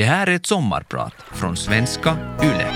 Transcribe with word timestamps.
Det 0.00 0.06
här 0.06 0.26
är 0.26 0.34
ett 0.34 0.46
sommarprat 0.46 1.14
från 1.32 1.56
svenska 1.56 2.16
YLE. 2.42 2.72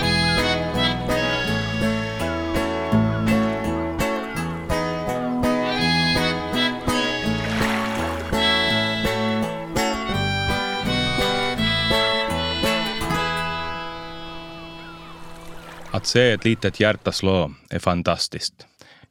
Att 15.91 16.06
se 16.06 16.30
ett 16.30 16.45
litet 16.45 16.80
hjärta 16.80 17.12
slå 17.12 17.54
är 17.70 17.79
fantastiskt. 17.79 18.66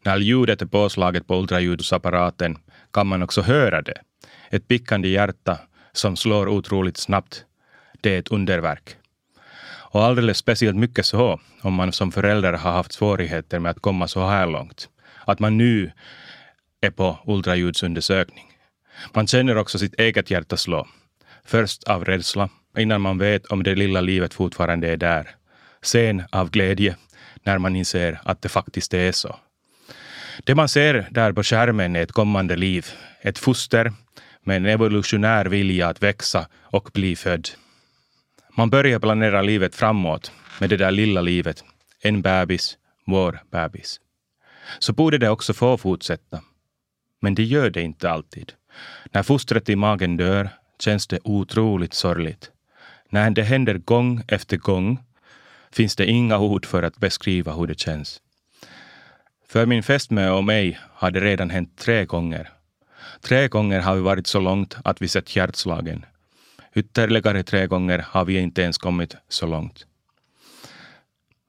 När 0.06 0.18
ljudet 0.18 0.62
är 0.62 0.66
påslaget 0.66 1.28
på 1.28 1.36
ultraljudsapparaten 1.36 2.58
kan 2.92 3.08
man 3.08 3.24
också 3.24 3.42
höra 3.42 3.82
det. 3.82 4.02
Ett 4.50 4.68
pickande 4.68 5.08
hjärta 5.08 5.60
som 5.92 6.16
slår 6.16 6.48
otroligt 6.48 6.98
snabbt. 6.98 7.46
Det 8.04 8.16
är 8.16 8.20
ett 8.20 8.32
underverk. 8.32 8.96
Och 9.94 10.04
alldeles 10.04 10.38
speciellt 10.38 10.78
mycket 10.78 11.06
så 11.06 11.40
om 11.62 11.74
man 11.74 11.92
som 11.92 12.12
förälder 12.12 12.54
har 12.54 12.72
haft 12.72 12.94
svårigheter 12.94 13.60
med 13.60 13.70
att 13.70 13.80
komma 13.80 14.08
så 14.08 14.28
här 14.28 14.48
långt. 14.48 14.90
Att 15.26 15.40
man 15.40 15.58
nu 15.58 15.92
är 16.82 16.90
på 16.90 17.20
ultraljudsundersökning. 17.26 18.46
Man 19.14 19.28
känner 19.28 19.58
också 19.58 19.80
sitt 19.80 20.00
eget 20.00 20.32
hjärta 20.32 20.58
slå. 20.58 20.88
Först 21.46 21.84
av 21.84 22.06
rädsla, 22.06 22.50
innan 22.78 23.02
man 23.02 23.18
vet 23.18 23.46
om 23.46 23.64
det 23.64 23.76
lilla 23.76 24.02
livet 24.02 24.34
fortfarande 24.34 24.88
är 24.88 24.98
där. 24.98 25.30
Sen 25.82 26.24
av 26.32 26.50
glädje, 26.50 26.96
när 27.44 27.58
man 27.58 27.76
inser 27.76 28.20
att 28.24 28.42
det 28.42 28.50
faktiskt 28.50 28.94
är 28.94 29.12
så. 29.12 29.36
Det 30.44 30.56
man 30.56 30.70
ser 30.70 31.08
där 31.12 31.32
på 31.34 31.44
skärmen 31.44 31.96
är 31.96 32.02
ett 32.02 32.12
kommande 32.12 32.56
liv. 32.56 32.86
Ett 33.22 33.40
foster 33.40 33.94
med 34.44 34.58
en 34.58 34.66
evolutionär 34.66 35.46
vilja 35.46 35.88
att 35.88 36.04
växa 36.04 36.48
och 36.62 36.90
bli 36.94 37.16
född. 37.16 37.50
Man 38.56 38.70
börjar 38.70 39.00
planera 39.00 39.42
livet 39.42 39.76
framåt 39.76 40.32
med 40.60 40.70
det 40.70 40.78
där 40.78 40.92
lilla 40.92 41.22
livet. 41.22 41.64
En 42.02 42.22
bebis, 42.22 42.78
vår 43.06 43.40
bebis. 43.52 44.00
Så 44.80 44.94
borde 44.94 45.18
det 45.18 45.30
också 45.30 45.54
få 45.54 45.78
fortsätta. 45.78 46.42
Men 47.22 47.36
det 47.36 47.44
gör 47.44 47.70
det 47.70 47.82
inte 47.82 48.10
alltid. 48.10 48.54
När 49.12 49.24
fostret 49.24 49.70
i 49.70 49.76
magen 49.76 50.18
dör 50.18 50.50
känns 50.80 51.08
det 51.08 51.20
otroligt 51.24 51.94
sorgligt. 51.94 52.52
När 53.10 53.30
det 53.30 53.44
händer 53.44 53.78
gång 53.78 54.24
efter 54.28 54.58
gång 54.58 55.00
finns 55.72 55.96
det 55.96 56.06
inga 56.06 56.38
ord 56.40 56.66
för 56.66 56.84
att 56.84 56.98
beskriva 56.98 57.54
hur 57.54 57.68
det 57.68 57.80
känns. 57.80 58.22
För 59.48 59.66
min 59.66 59.84
fästmö 59.84 60.30
och 60.30 60.44
mig 60.44 60.80
har 60.94 61.12
det 61.12 61.20
redan 61.20 61.50
hänt 61.50 61.78
tre 61.78 62.06
gånger. 62.06 62.50
Tre 63.22 63.48
gånger 63.48 63.80
har 63.80 63.96
vi 63.96 64.02
varit 64.02 64.28
så 64.28 64.40
långt 64.40 64.78
att 64.84 65.02
vi 65.02 65.08
sett 65.08 65.36
hjärtslagen. 65.36 66.06
Ytterligare 66.76 67.44
tre 67.44 67.68
gånger 67.68 68.06
har 68.08 68.26
vi 68.26 68.40
inte 68.40 68.62
ens 68.62 68.78
kommit 68.78 69.16
så 69.30 69.48
långt. 69.48 69.86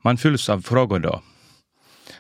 Man 0.02 0.16
fylls 0.16 0.48
av 0.48 0.60
frågor 0.60 0.98
då. 0.98 1.22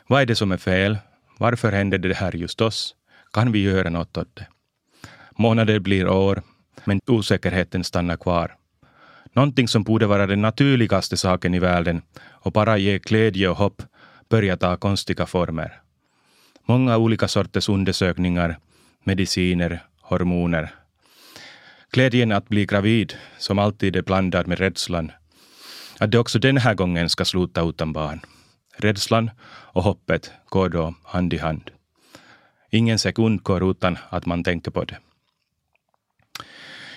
Vad 0.06 0.22
är 0.22 0.26
det 0.26 0.34
som 0.34 0.52
är 0.52 0.56
fel? 0.56 0.98
Varför 1.38 1.72
händer 1.72 1.98
det 1.98 2.14
här 2.14 2.36
just 2.36 2.60
oss? 2.60 2.94
Kan 3.32 3.52
vi 3.52 3.62
göra 3.62 3.90
något 3.90 4.16
åt 4.16 4.36
det? 4.36 4.46
Månader 5.30 5.78
blir 5.78 6.08
år, 6.08 6.42
men 6.84 7.00
osäkerheten 7.06 7.84
stannar 7.84 8.16
kvar. 8.16 8.56
Någonting 9.32 9.68
som 9.68 9.82
borde 9.82 10.06
vara 10.06 10.26
den 10.26 10.42
naturligaste 10.42 11.16
saken 11.16 11.54
i 11.54 11.58
världen 11.58 12.02
och 12.30 12.52
bara 12.52 12.78
ge 12.78 12.98
glädje 12.98 13.48
och 13.48 13.56
hopp 13.56 13.82
börjar 14.28 14.56
ta 14.56 14.76
konstiga 14.76 15.26
former. 15.26 15.80
Många 16.66 16.96
olika 16.96 17.28
sorters 17.28 17.68
undersökningar, 17.68 18.58
mediciner, 19.04 19.82
hormoner. 20.00 20.83
Glädjen 21.94 22.32
att 22.32 22.48
bli 22.48 22.66
gravid, 22.66 23.14
som 23.38 23.58
alltid 23.58 23.96
är 23.96 24.02
blandad 24.02 24.46
med 24.46 24.58
rädslan, 24.58 25.12
att 25.98 26.10
det 26.10 26.18
också 26.18 26.38
den 26.38 26.56
här 26.56 26.74
gången 26.74 27.08
ska 27.08 27.24
sluta 27.24 27.62
utan 27.62 27.92
barn. 27.92 28.20
Rädslan 28.76 29.30
och 29.46 29.82
hoppet 29.82 30.30
går 30.48 30.68
då 30.68 30.94
hand 31.04 31.34
i 31.34 31.38
hand. 31.38 31.70
Ingen 32.70 32.98
sekund 32.98 33.42
går 33.42 33.70
utan 33.70 33.98
att 34.08 34.26
man 34.26 34.44
tänker 34.44 34.70
på 34.70 34.84
det. 34.84 34.98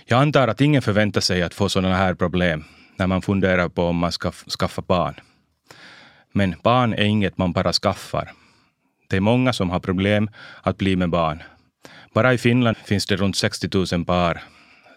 Jag 0.05 0.21
antar 0.21 0.47
att 0.47 0.61
ingen 0.61 0.81
förväntar 0.81 1.21
sig 1.21 1.43
att 1.43 1.53
få 1.53 1.69
sådana 1.69 1.95
här 1.95 2.13
problem 2.13 2.63
när 2.95 3.07
man 3.07 3.21
funderar 3.21 3.69
på 3.69 3.83
om 3.83 3.97
man 3.97 4.11
ska 4.11 4.31
skaffa 4.31 4.81
barn. 4.81 5.15
Men 6.31 6.55
barn 6.63 6.93
är 6.93 7.05
inget 7.05 7.37
man 7.37 7.53
bara 7.53 7.73
skaffar. 7.73 8.31
Det 9.09 9.17
är 9.17 9.21
många 9.21 9.53
som 9.53 9.69
har 9.69 9.79
problem 9.79 10.29
att 10.61 10.77
bli 10.77 10.95
med 10.95 11.09
barn. 11.09 11.43
Bara 12.13 12.33
i 12.33 12.37
Finland 12.37 12.77
finns 12.77 13.05
det 13.05 13.15
runt 13.15 13.35
60 13.35 13.95
000 13.95 14.05
par 14.05 14.43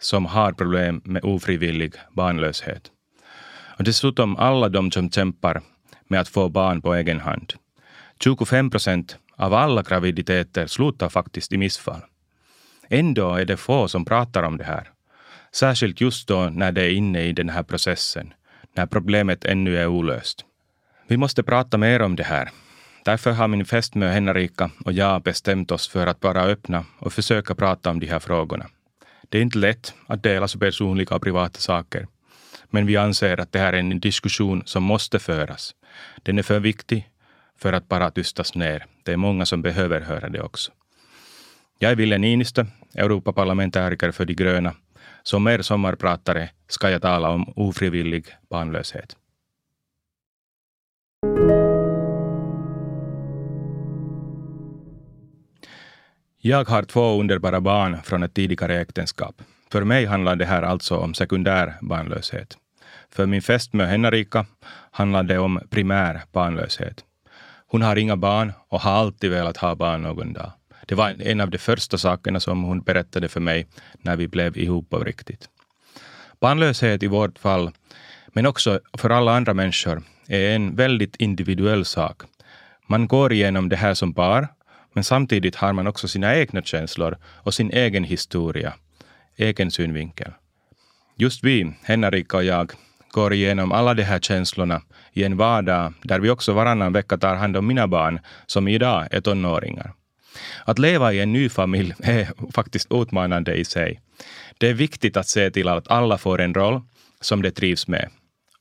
som 0.01 0.27
har 0.27 0.53
problem 0.53 1.01
med 1.05 1.25
ofrivillig 1.25 1.95
barnlöshet. 2.13 2.91
Och 3.79 3.85
dessutom 3.85 4.37
alla 4.37 4.69
de 4.69 4.91
som 4.91 5.11
kämpar 5.11 5.63
med 6.09 6.21
att 6.21 6.29
få 6.29 6.49
barn 6.49 6.83
på 6.83 6.95
egen 6.95 7.21
hand. 7.21 7.53
25 8.21 8.71
procent 8.71 9.19
av 9.37 9.55
alla 9.55 9.83
graviditeter 9.83 10.67
slutar 10.67 11.09
faktiskt 11.09 11.53
i 11.53 11.59
missfall. 11.59 12.01
Ändå 12.89 13.35
är 13.35 13.45
det 13.45 13.57
få 13.57 13.89
som 13.89 14.05
pratar 14.05 14.43
om 14.43 14.57
det 14.57 14.65
här. 14.65 14.91
Särskilt 15.53 16.01
just 16.01 16.29
då 16.29 16.51
när 16.53 16.73
det 16.73 16.83
är 16.83 16.91
inne 16.91 17.23
i 17.23 17.33
den 17.33 17.49
här 17.49 17.63
processen, 17.63 18.35
när 18.77 18.87
problemet 18.87 19.45
ännu 19.45 19.77
är 19.77 19.87
olöst. 19.87 20.45
Vi 21.07 21.17
måste 21.17 21.43
prata 21.43 21.79
mer 21.79 22.03
om 22.03 22.17
det 22.17 22.23
här. 22.23 22.51
Därför 23.05 23.33
har 23.33 23.49
min 23.49 23.65
fästmö 23.65 24.09
Henrika 24.09 24.71
och 24.85 24.93
jag 24.93 25.23
bestämt 25.23 25.71
oss 25.71 25.89
för 25.89 26.07
att 26.07 26.23
vara 26.23 26.43
öppna 26.43 26.85
och 26.99 27.13
försöka 27.13 27.55
prata 27.55 27.91
om 27.91 28.01
de 28.01 28.07
här 28.07 28.19
frågorna. 28.19 28.67
Det 29.31 29.39
är 29.39 29.43
inte 29.43 29.59
lätt 29.59 29.95
att 30.07 30.23
dela 30.23 30.49
så 30.49 30.59
personliga 30.59 31.17
och 31.17 31.23
privata 31.23 31.61
saker. 31.61 32.07
Men 32.71 32.87
vi 32.87 32.97
anser 32.97 33.41
att 33.41 33.53
det 33.53 33.59
här 33.59 33.73
är 33.73 33.79
en 33.79 34.01
diskussion 34.01 34.63
som 34.67 34.83
måste 34.83 35.19
föras. 35.19 35.75
Den 36.23 36.39
är 36.39 36.43
för 36.43 36.61
viktig 36.61 37.11
för 37.59 37.73
att 37.73 37.89
bara 37.89 38.11
tystas 38.11 38.55
ner. 38.55 38.87
Det 39.03 39.13
är 39.13 39.17
många 39.17 39.47
som 39.47 39.63
behöver 39.63 40.01
höra 40.01 40.29
det 40.29 40.41
också. 40.43 40.73
Jag 41.79 41.93
är 41.93 41.97
Ville 41.97 42.19
Niinistö, 42.19 42.67
Europaparlamentariker 42.95 44.11
för 44.11 44.25
De 44.25 44.35
gröna. 44.35 44.75
Som 45.23 45.47
er 45.47 45.63
sommarpratare 45.63 46.51
ska 46.69 46.91
jag 46.91 47.03
tala 47.03 47.31
om 47.31 47.53
ofrivillig 47.57 48.27
barnlöshet. 48.51 49.17
Jag 56.43 56.69
har 56.69 56.83
två 56.83 57.21
underbara 57.21 57.61
barn 57.61 58.03
från 58.03 58.23
ett 58.23 58.35
tidigare 58.35 58.81
äktenskap. 58.81 59.43
För 59.73 59.85
mig 59.85 60.07
handlar 60.07 60.37
det 60.37 60.45
här 60.45 60.63
alltså 60.63 60.97
om 60.97 61.15
sekundär 61.15 61.75
barnlöshet. 61.81 62.57
För 63.11 63.27
min 63.27 63.43
fästmö 63.43 63.85
Henrika 63.85 64.47
handlar 64.91 65.23
det 65.23 65.39
om 65.39 65.61
primär 65.71 66.23
barnlöshet. 66.33 67.05
Hon 67.67 67.83
har 67.83 67.97
inga 67.97 68.17
barn 68.17 68.53
och 68.69 68.81
har 68.81 68.93
alltid 68.93 69.31
velat 69.31 69.57
ha 69.57 69.75
barn 69.75 70.03
någon 70.03 70.33
dag. 70.33 70.53
Det 70.87 70.95
var 70.95 71.15
en 71.23 71.41
av 71.41 71.51
de 71.51 71.59
första 71.59 71.99
sakerna 71.99 72.41
som 72.41 72.63
hon 72.63 72.81
berättade 72.81 73.29
för 73.29 73.41
mig 73.41 73.67
när 74.03 74.17
vi 74.17 74.29
blev 74.29 74.59
ihop 74.59 74.91
på 74.91 74.99
riktigt. 74.99 75.49
Barnlöshet 76.41 77.03
i 77.03 77.07
vårt 77.07 77.39
fall, 77.39 77.71
men 78.29 78.47
också 78.47 78.81
för 78.99 79.11
alla 79.11 79.37
andra 79.37 79.55
människor, 79.55 80.03
är 80.29 80.55
en 80.55 80.77
väldigt 80.77 81.17
individuell 81.17 81.85
sak. 81.85 82.23
Man 82.87 83.09
går 83.09 83.33
igenom 83.33 83.69
det 83.69 83.77
här 83.77 83.95
som 83.95 84.15
par, 84.15 84.49
men 84.93 85.05
samtidigt 85.05 85.57
har 85.57 85.73
man 85.73 85.87
också 85.87 86.09
sina 86.09 86.37
egna 86.37 86.63
känslor 86.63 87.17
och 87.25 87.55
sin 87.55 87.71
egen 87.71 88.05
historia, 88.05 88.75
egen 89.37 89.71
synvinkel. 89.71 90.33
Just 91.17 91.45
vi, 91.45 91.73
Henrik 91.83 92.35
och 92.35 92.45
jag, 92.45 92.73
går 93.11 93.33
igenom 93.33 93.73
alla 93.73 93.95
de 93.95 94.03
här 94.03 94.19
känslorna 94.19 94.83
i 95.13 95.25
en 95.25 95.37
vardag 95.37 95.93
där 96.03 96.21
vi 96.21 96.31
också 96.31 96.53
varannan 96.53 96.93
vecka 96.93 97.19
tar 97.19 97.35
hand 97.35 97.57
om 97.57 97.67
mina 97.67 97.87
barn, 97.87 98.21
som 98.47 98.69
idag 98.69 99.09
är 99.11 99.21
tonåringar. 99.21 99.93
Att 100.65 100.79
leva 100.79 101.13
i 101.13 101.21
en 101.21 101.33
ny 101.33 101.49
familj 101.49 101.95
är 102.03 102.53
faktiskt 102.53 102.93
utmanande 102.93 103.55
i 103.55 103.65
sig. 103.65 104.01
Det 104.59 104.69
är 104.69 104.75
viktigt 104.75 105.17
att 105.17 105.29
se 105.29 105.51
till 105.51 105.69
att 105.69 105.91
alla 105.91 106.19
får 106.19 106.41
en 106.41 106.55
roll 106.55 106.81
som 107.21 107.43
de 107.43 107.51
trivs 107.51 107.89
med 107.89 108.11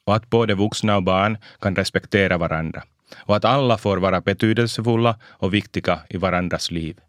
och 0.05 0.15
att 0.15 0.29
både 0.29 0.55
vuxna 0.55 0.95
och 0.95 1.03
barn 1.03 1.37
kan 1.61 1.75
respektera 1.75 2.37
varandra 2.37 2.83
och 3.17 3.35
att 3.35 3.45
alla 3.45 3.77
får 3.77 3.97
vara 3.97 4.21
betydelsefulla 4.21 5.19
och 5.23 5.53
viktiga 5.53 5.99
i 6.09 6.17
varandras 6.17 6.71
liv. 6.71 6.99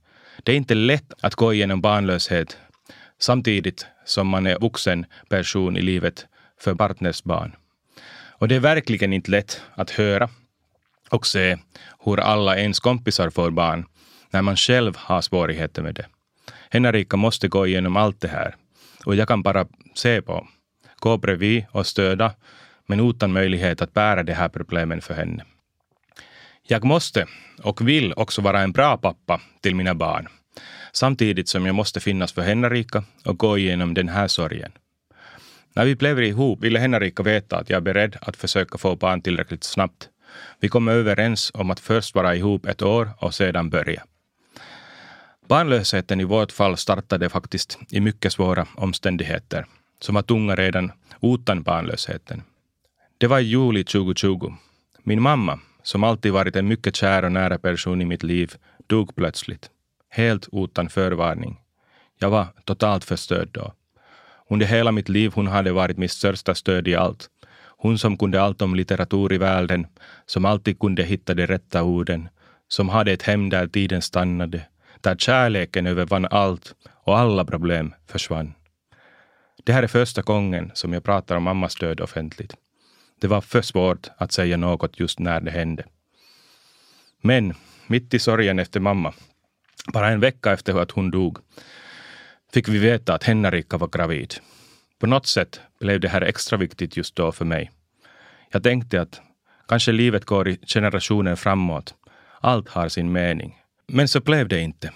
Det 0.43 0.52
är 0.52 0.56
inte 0.56 0.75
lätt 0.75 1.12
att 1.20 1.35
gå 1.35 1.55
igenom 1.55 1.81
barnlöshet 1.81 2.58
samtidigt 3.19 3.87
som 4.05 4.26
man 4.26 4.47
är 4.47 4.58
vuxen 4.58 5.06
person 5.29 5.76
i 5.76 5.82
livet 5.82 6.26
för 6.61 6.75
partners 6.75 7.23
barn. 7.23 7.56
Och 8.41 8.49
det 8.49 8.56
är 8.56 8.61
verkligen 8.61 9.12
inte 9.12 9.31
lätt 9.31 9.62
att 9.75 9.91
höra 9.91 10.29
och 11.11 11.26
se 11.26 11.58
hur 12.05 12.20
alla 12.20 12.56
ens 12.56 12.81
kompisar 12.81 13.31
får 13.31 13.50
barn 13.50 13.85
när 14.31 14.43
man 14.43 14.56
själv 14.56 14.97
har 14.97 15.20
svårigheter 15.20 15.82
med 15.82 15.94
det. 15.94 16.06
Henrika 16.70 17.17
måste 17.17 17.49
gå 17.49 17.67
igenom 17.67 17.97
allt 17.97 18.20
det 18.20 18.29
här 18.29 18.56
och 19.05 19.14
jag 19.14 19.29
kan 19.29 19.43
bara 19.43 19.67
se 19.94 20.23
på, 20.23 20.49
gå 20.99 21.17
bredvid 21.17 21.64
och 21.73 21.87
stödja, 21.87 22.32
men 22.87 23.00
utan 23.11 23.32
möjlighet 23.32 23.82
att 23.82 23.94
bära 23.94 24.23
de 24.23 24.32
här 24.32 24.49
problemen 24.49 25.00
för 25.00 25.14
henne. 25.14 25.44
Jag 26.73 26.85
måste 26.85 27.27
och 27.63 27.89
vill 27.89 28.13
också 28.17 28.43
vara 28.43 28.61
en 28.61 28.73
bra 28.73 28.97
pappa 28.97 29.41
till 29.61 29.75
mina 29.75 29.95
barn, 29.95 30.29
samtidigt 30.93 31.49
som 31.49 31.67
jag 31.67 31.75
måste 31.75 32.01
finnas 32.01 32.33
för 32.33 32.43
Henrika 32.43 33.05
och 33.25 33.39
gå 33.39 33.59
igenom 33.59 33.95
den 33.95 34.09
här 34.09 34.29
sorgen. 34.29 34.73
När 35.75 35.85
vi 35.85 35.97
blev 35.97 36.23
ihop 36.23 36.63
ville 36.63 36.79
Henrika 36.79 37.23
veta 37.23 37.59
att 37.59 37.71
jag 37.71 37.77
är 37.77 37.81
beredd 37.81 38.17
att 38.21 38.37
försöka 38.37 38.79
få 38.79 38.97
barn 38.97 39.23
tillräckligt 39.23 39.65
snabbt. 39.65 40.09
Vi 40.61 40.69
kom 40.69 40.89
överens 40.89 41.51
om 41.55 41.71
att 41.71 41.81
först 41.81 42.15
vara 42.15 42.37
ihop 42.37 42.67
ett 42.67 42.83
år 42.83 43.11
och 43.19 43.35
sedan 43.35 43.71
börja. 43.71 44.05
Barnlösheten 45.49 46.21
i 46.21 46.25
vårt 46.25 46.53
fall 46.53 46.77
startade 46.77 47.29
faktiskt 47.29 47.79
i 47.89 48.01
mycket 48.01 48.33
svåra 48.33 48.67
omständigheter 48.75 49.67
som 50.01 50.15
var 50.15 50.23
tunga 50.23 50.55
redan 50.55 50.93
utan 51.23 51.63
barnlösheten. 51.63 52.43
Det 53.19 53.27
var 53.27 53.39
i 53.39 53.45
juli 53.45 53.85
2020. 53.85 54.55
Min 55.03 55.23
mamma, 55.23 55.61
som 55.82 56.05
alltid 56.05 56.32
varit 56.32 56.56
en 56.56 56.69
mycket 56.69 56.97
kär 56.97 57.25
och 57.25 57.32
nära 57.32 57.59
person 57.59 58.03
i 58.03 58.05
mitt 58.05 58.23
liv, 58.23 58.55
dog 58.87 59.17
plötsligt. 59.17 59.71
Helt 60.11 60.49
utan 60.53 60.88
förvarning. 60.88 61.61
Jag 62.19 62.31
var 62.31 62.47
totalt 62.65 63.05
förstörd 63.05 63.49
då. 63.53 63.73
Under 64.50 64.67
hela 64.67 64.93
mitt 64.93 65.09
liv 65.09 65.32
hon 65.35 65.47
hade 65.47 65.73
varit 65.73 65.99
mitt 65.99 66.12
största 66.12 66.55
stöd 66.55 66.88
i 66.88 66.94
allt. 66.94 67.29
Hon 67.82 67.99
som 67.99 68.17
kunde 68.17 68.43
allt 68.43 68.62
om 68.62 68.75
litteratur 68.75 69.32
i 69.32 69.38
världen, 69.38 69.87
som 70.27 70.44
alltid 70.44 70.79
kunde 70.79 71.03
hitta 71.03 71.35
de 71.35 71.47
rätta 71.47 71.83
orden, 71.83 72.29
som 72.69 72.88
hade 72.88 73.12
ett 73.12 73.23
hem 73.23 73.50
där 73.50 73.67
tiden 73.67 74.03
stannade, 74.03 74.67
där 75.00 75.17
kärleken 75.17 75.87
övervann 75.87 76.26
allt 76.31 76.75
och 77.05 77.19
alla 77.19 77.44
problem 77.44 77.94
försvann. 78.06 78.55
Det 79.65 79.73
här 79.73 79.83
är 79.83 79.87
första 79.87 80.23
gången 80.23 80.71
som 80.75 80.93
jag 80.93 81.05
pratar 81.05 81.37
om 81.37 81.43
mammas 81.43 81.75
död 81.75 82.00
offentligt. 82.00 82.55
Det 83.21 83.29
var 83.29 83.41
för 83.41 83.63
svårt 83.63 84.09
att 84.17 84.33
säga 84.33 84.57
något 84.57 85.01
just 85.01 85.19
när 85.19 85.41
det 85.41 85.51
hände. 85.51 85.85
Men 87.23 87.55
mitt 87.87 88.15
i 88.15 88.19
sorgen 88.19 88.59
efter 88.59 88.81
mamma, 88.81 89.15
bara 89.93 90.09
en 90.09 90.21
vecka 90.21 90.53
efter 90.53 90.81
att 90.81 90.91
hon 90.91 91.11
dog, 91.11 91.39
fick 92.53 92.69
vi 92.69 92.79
veta 92.79 93.15
att 93.15 93.25
Henrika 93.25 93.77
var 93.77 93.89
gravid. 93.89 94.35
På 94.99 95.07
något 95.07 95.27
sätt 95.27 95.61
blev 95.81 96.01
det 96.01 96.09
här 96.09 96.23
extra 96.23 96.59
viktigt 96.59 96.97
just 96.97 97.17
då 97.17 97.33
för 97.33 97.45
mig. 97.45 97.71
Jag 98.51 98.63
tänkte 98.63 99.01
att 99.01 99.21
kanske 99.69 99.93
livet 99.93 100.25
går 100.25 100.49
i 100.49 100.59
generationer 100.67 101.37
framåt. 101.37 101.95
Allt 102.41 102.69
har 102.69 102.89
sin 102.89 103.13
mening. 103.13 103.57
Men 103.87 104.09
så 104.09 104.21
blev 104.21 104.49
det 104.49 104.61
inte. 104.61 104.93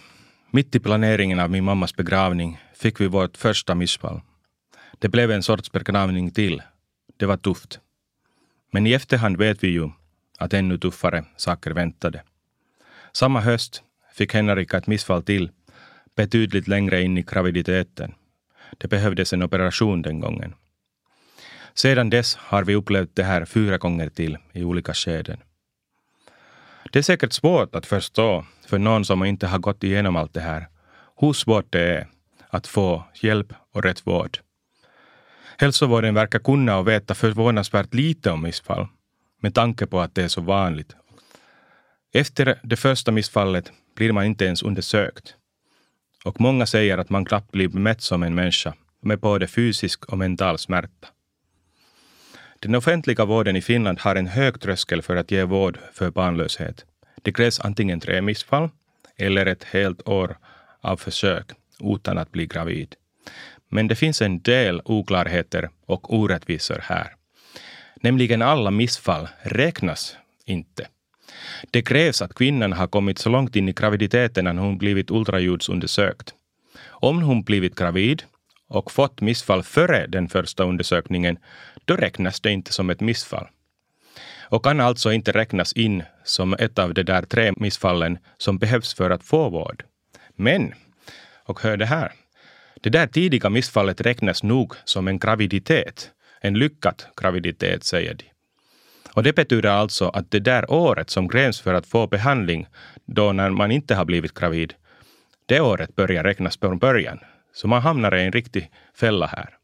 Mitt 0.51 0.75
i 0.75 0.81
planeringen 0.81 1.41
av 1.41 1.51
min 1.51 1.65
mammas 1.65 1.97
begravning 1.97 2.61
fick 2.75 3.01
vi 3.01 3.07
vårt 3.07 3.37
första 3.37 3.75
missfall. 3.75 4.21
Det 4.99 5.09
blev 5.09 5.31
en 5.31 5.43
sorts 5.43 5.73
begravning 5.73 6.31
till. 6.31 6.63
Det 7.17 7.27
var 7.27 7.37
tufft. 7.37 7.81
Men 8.75 8.87
i 8.87 8.93
efterhand 8.93 9.37
vet 9.37 9.65
vi 9.65 9.69
ju 9.69 9.91
att 10.39 10.55
ännu 10.55 10.79
tuffare 10.79 11.25
saker 11.37 11.71
väntade. 11.71 12.23
Samma 13.13 13.41
höst 13.41 13.83
fick 14.15 14.35
Henrika 14.35 14.79
ett 14.79 14.87
missfall 14.87 15.23
till, 15.23 15.51
betydligt 16.17 16.69
längre 16.69 17.03
in 17.03 17.19
i 17.19 17.23
graviditeten. 17.23 18.15
Det 18.79 18.89
behövdes 18.89 19.33
en 19.33 19.43
operation 19.43 20.03
den 20.03 20.21
gången. 20.21 20.55
Sedan 21.75 22.11
dess 22.11 22.35
har 22.37 22.65
vi 22.65 22.75
upplevt 22.75 23.17
det 23.17 23.25
här 23.25 23.45
fyra 23.45 23.79
gånger 23.79 24.09
till 24.09 24.39
i 24.53 24.65
olika 24.65 24.95
skeden. 24.95 25.39
Det 26.93 26.99
är 26.99 27.03
säkert 27.03 27.33
svårt 27.33 27.75
att 27.75 27.87
förstå 27.87 28.45
för 28.67 28.79
någon 28.79 29.05
som 29.05 29.25
inte 29.25 29.47
har 29.47 29.59
gått 29.59 29.85
igenom 29.85 30.17
allt 30.17 30.35
det 30.35 30.41
här, 30.41 30.69
hur 31.21 31.33
svårt 31.33 31.73
det 31.73 31.81
är 31.81 32.07
att 32.49 32.67
få 32.67 33.05
hjälp 33.15 33.53
och 33.73 33.83
rätt 33.83 34.07
vård. 34.07 34.39
Hälsovården 35.59 36.15
verkar 36.15 36.39
kunna 36.39 36.79
och 36.79 36.89
veta 36.89 37.15
förvånansvärt 37.15 37.95
lite 37.95 38.31
om 38.31 38.43
missfall, 38.43 38.87
med 39.41 39.55
tanke 39.55 39.87
på 39.87 40.01
att 40.01 40.15
det 40.15 40.23
är 40.23 40.29
så 40.29 40.41
vanligt. 40.41 40.97
Efter 42.15 42.61
det 42.63 42.77
första 42.77 43.13
missfallet 43.13 43.73
blir 43.97 44.13
man 44.13 44.25
inte 44.25 44.45
ens 44.45 44.63
undersökt. 44.63 45.35
Och 46.25 46.41
många 46.41 46.67
säger 46.67 46.99
att 46.99 47.11
man 47.11 47.25
knappt 47.25 47.53
blir 47.53 47.69
bemött 47.69 48.03
som 48.03 48.23
en 48.23 48.35
människa 48.35 48.75
med 49.03 49.21
både 49.21 49.47
fysisk 49.47 50.05
och 50.05 50.19
mental 50.19 50.59
smärta. 50.59 51.09
Den 52.59 52.75
offentliga 52.75 53.25
vården 53.25 53.57
i 53.57 53.63
Finland 53.63 54.01
har 54.01 54.17
en 54.17 54.27
hög 54.27 54.61
tröskel 54.61 55.03
för 55.03 55.17
att 55.17 55.31
ge 55.31 55.45
vård 55.45 55.79
för 55.93 56.11
barnlöshet. 56.11 56.85
Det 57.23 57.33
krävs 57.33 57.61
antingen 57.61 58.01
tre 58.01 58.23
missfall 58.23 58.69
eller 59.17 59.47
ett 59.47 59.65
helt 59.65 60.09
år 60.09 60.37
av 60.81 60.97
försök 60.97 61.53
utan 61.81 62.19
att 62.19 62.33
bli 62.33 62.47
gravid. 62.47 62.95
Men 63.75 63.89
det 63.89 63.95
finns 63.95 64.23
en 64.23 64.41
del 64.41 64.83
oklarheter 64.85 65.69
och 65.87 66.15
orättvisor 66.15 66.79
här. 66.83 67.15
Nämligen 67.97 68.43
alla 68.43 68.71
missfall 68.71 69.29
räknas 69.43 70.17
inte. 70.45 70.87
Det 71.71 71.83
krävs 71.83 72.23
att 72.23 72.35
kvinnan 72.35 72.73
har 72.73 72.87
kommit 72.87 73.19
så 73.19 73.29
långt 73.29 73.57
in 73.57 73.69
i 73.69 73.73
graviditeten 73.73 74.47
att 74.47 74.57
hon 74.57 74.79
blivit 74.79 75.11
ultraljudsundersökt. 75.11 76.35
Om 76.87 77.23
hon 77.23 77.43
blivit 77.43 77.75
gravid 77.75 78.23
och 78.69 78.93
fått 78.93 79.21
missfall 79.21 79.63
före 79.63 80.07
den 80.07 80.29
första 80.29 80.65
undersökningen, 80.65 81.39
då 81.85 81.97
räknas 81.97 82.41
det 82.41 82.51
inte 82.51 82.73
som 82.73 82.91
ett 82.91 83.01
missfall. 83.01 83.47
Och 84.41 84.65
kan 84.65 84.81
alltså 84.81 85.13
inte 85.13 85.33
räknas 85.33 85.73
in 85.73 86.03
som 86.25 86.55
ett 86.59 86.79
av 86.79 86.95
de 86.95 87.03
där 87.03 87.23
tre 87.23 87.53
missfallen 87.57 88.19
som 88.39 88.59
behövs 88.59 88.95
för 88.95 89.11
att 89.11 89.25
få 89.25 89.51
vård. 89.51 89.85
Men, 90.37 90.75
och 91.45 91.61
hör 91.61 91.77
det 91.77 91.87
här, 91.87 92.13
det 92.85 92.91
där 92.91 93.07
tidiga 93.07 93.51
missfallet 93.51 94.01
räknas 94.01 94.43
nog 94.43 94.75
som 94.85 95.09
en 95.09 95.19
graviditet. 95.19 96.11
En 96.41 96.55
lyckad 96.55 97.03
graviditet, 97.17 97.85
säger 97.85 98.15
de. 98.15 98.25
Och 99.13 99.23
det 99.23 99.33
betyder 99.33 99.69
alltså 99.69 100.09
att 100.09 100.31
det 100.31 100.41
där 100.41 100.71
året 100.71 101.11
som 101.11 101.29
gräns 101.29 101.61
för 101.61 101.75
att 101.75 101.87
få 101.87 102.07
behandling, 102.07 102.67
då 103.05 103.33
när 103.33 103.51
man 103.51 103.71
inte 103.71 103.95
har 103.95 104.05
blivit 104.05 104.35
gravid, 104.35 104.75
det 105.47 105.61
året 105.61 105.97
börjar 105.97 106.25
räknas 106.25 106.57
från 106.57 106.79
början. 106.79 107.19
Så 107.55 107.69
man 107.69 107.83
hamnar 107.83 108.17
i 108.17 108.23
en 108.23 108.33
riktig 108.33 108.71
fälla 108.95 109.27
här. 109.27 109.57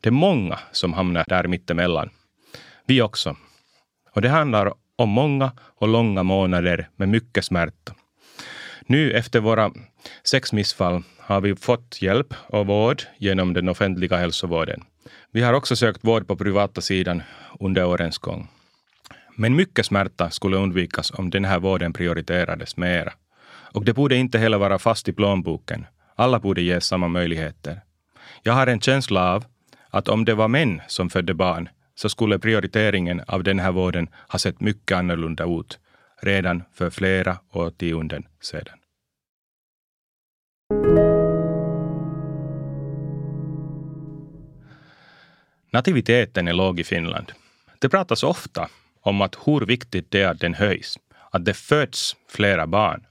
Det 0.00 0.08
är 0.08 0.10
många 0.10 0.58
som 0.72 0.92
hamnar 0.92 1.24
där 1.28 1.48
mittemellan. 1.48 2.10
Vi 2.86 3.02
också. 3.02 3.36
Och 4.12 4.22
det 4.22 4.28
handlar 4.28 4.74
om 4.96 5.08
många 5.08 5.52
och 5.58 5.88
långa 5.88 6.22
månader 6.22 6.88
med 6.96 7.08
mycket 7.08 7.44
smärta. 7.44 7.94
Nu 8.86 9.12
efter 9.12 9.40
våra 9.40 9.72
sex 10.24 10.52
missfall 10.52 11.02
har 11.26 11.40
vi 11.40 11.56
fått 11.56 12.02
hjälp 12.02 12.34
och 12.48 12.66
vård 12.66 13.02
genom 13.18 13.52
den 13.52 13.68
offentliga 13.68 14.16
hälsovården. 14.16 14.82
Vi 15.32 15.42
har 15.42 15.52
också 15.52 15.76
sökt 15.76 16.04
vård 16.04 16.26
på 16.26 16.36
privata 16.36 16.80
sidan 16.80 17.22
under 17.60 17.84
årens 17.84 18.18
gång. 18.18 18.48
Men 19.36 19.56
mycket 19.56 19.86
smärta 19.86 20.30
skulle 20.30 20.56
undvikas 20.56 21.10
om 21.10 21.30
den 21.30 21.44
här 21.44 21.58
vården 21.58 21.92
prioriterades 21.92 22.76
mera. 22.76 23.12
Och 23.74 23.84
det 23.84 23.92
borde 23.92 24.16
inte 24.16 24.38
heller 24.38 24.58
vara 24.58 24.78
fast 24.78 25.08
i 25.08 25.12
plånboken. 25.12 25.86
Alla 26.16 26.40
borde 26.40 26.62
ges 26.62 26.86
samma 26.86 27.08
möjligheter. 27.08 27.80
Jag 28.42 28.52
har 28.52 28.66
en 28.66 28.80
känsla 28.80 29.34
av 29.34 29.44
att 29.90 30.08
om 30.08 30.24
det 30.24 30.34
var 30.34 30.48
män 30.48 30.80
som 30.88 31.10
födde 31.10 31.34
barn 31.34 31.68
så 31.94 32.08
skulle 32.08 32.38
prioriteringen 32.38 33.22
av 33.26 33.42
den 33.42 33.58
här 33.58 33.72
vården 33.72 34.08
ha 34.28 34.38
sett 34.38 34.60
mycket 34.60 34.98
annorlunda 34.98 35.44
ut 35.44 35.78
redan 36.22 36.62
för 36.74 36.90
flera 36.90 37.38
årtionden 37.52 38.26
sedan. 38.40 38.78
Nativiteten 45.76 46.48
är 46.48 46.52
låg 46.52 46.80
i 46.80 46.84
Finland. 46.84 47.32
Det 47.78 47.88
pratas 47.88 48.22
ofta 48.22 48.68
om 49.00 49.20
att 49.20 49.36
hur 49.44 49.66
viktigt 49.66 50.10
det 50.10 50.22
är 50.22 50.28
att 50.28 50.40
den 50.40 50.54
höjs, 50.54 50.98
att 51.30 51.44
det 51.44 51.54
föds 51.54 52.16
flera 52.30 52.66
barn. 52.66 53.06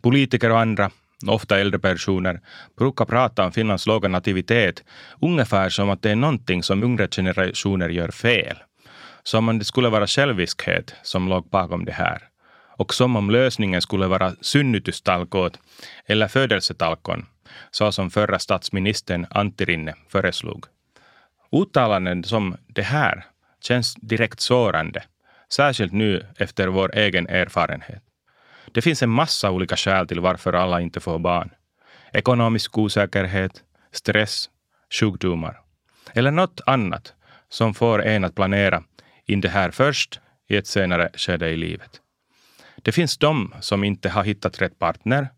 Politiker 0.00 0.50
och 0.50 0.60
andra, 0.60 0.90
ofta 1.26 1.58
äldre 1.58 1.78
personer, 1.78 2.40
brukar 2.78 3.04
prata 3.04 3.44
om 3.44 3.52
Finlands 3.52 3.86
låga 3.86 4.08
nativitet 4.08 4.84
ungefär 5.20 5.68
som 5.68 5.90
att 5.90 6.02
det 6.02 6.10
är 6.10 6.16
någonting 6.16 6.62
som 6.62 6.84
yngre 6.84 7.08
generationer 7.08 7.88
gör 7.88 8.10
fel. 8.10 8.56
Som 9.22 9.48
om 9.48 9.58
det 9.58 9.64
skulle 9.64 9.88
vara 9.88 10.06
själviskhet 10.06 10.94
som 11.02 11.28
låg 11.28 11.50
bakom 11.50 11.84
det 11.84 11.92
här. 11.92 12.22
Och 12.76 12.94
som 12.94 13.16
om 13.16 13.30
lösningen 13.30 13.82
skulle 13.82 14.06
vara 14.06 14.34
synnytystalkot 14.40 15.58
eller 16.06 16.28
födelsetalkon, 16.28 17.26
så 17.70 17.92
som 17.92 18.10
förra 18.10 18.38
statsministern 18.38 19.26
Antti 19.30 19.64
Rinne 19.64 19.94
föreslog. 20.08 20.66
Uttalanden 21.52 22.24
som 22.24 22.56
det 22.66 22.82
här 22.82 23.24
känns 23.60 23.94
direkt 23.94 24.40
sårande 24.40 25.02
Särskilt 25.48 25.92
nu 25.92 26.26
efter 26.36 26.68
vår 26.68 26.96
egen 26.96 27.26
erfarenhet. 27.28 28.02
Det 28.72 28.82
finns 28.82 29.02
en 29.02 29.10
massa 29.10 29.50
olika 29.50 29.76
skäl 29.76 30.08
till 30.08 30.20
varför 30.20 30.52
alla 30.52 30.80
inte 30.80 31.00
får 31.00 31.18
barn. 31.18 31.50
Ekonomisk 32.12 32.78
osäkerhet, 32.78 33.62
stress, 33.92 34.50
sjukdomar. 35.00 35.60
Eller 36.12 36.30
något 36.30 36.60
annat 36.66 37.14
som 37.48 37.74
får 37.74 38.04
en 38.04 38.24
att 38.24 38.34
planera 38.34 38.82
in 39.24 39.40
det 39.40 39.48
här 39.48 39.70
först 39.70 40.20
i 40.48 40.56
ett 40.56 40.66
senare 40.66 41.10
skede 41.14 41.48
i 41.48 41.56
livet. 41.56 42.00
Det 42.82 42.92
finns 42.92 43.18
de 43.18 43.54
som 43.60 43.84
inte 43.84 44.08
har 44.08 44.24
hittat 44.24 44.62
rätt 44.62 44.78
partner. 44.78 45.28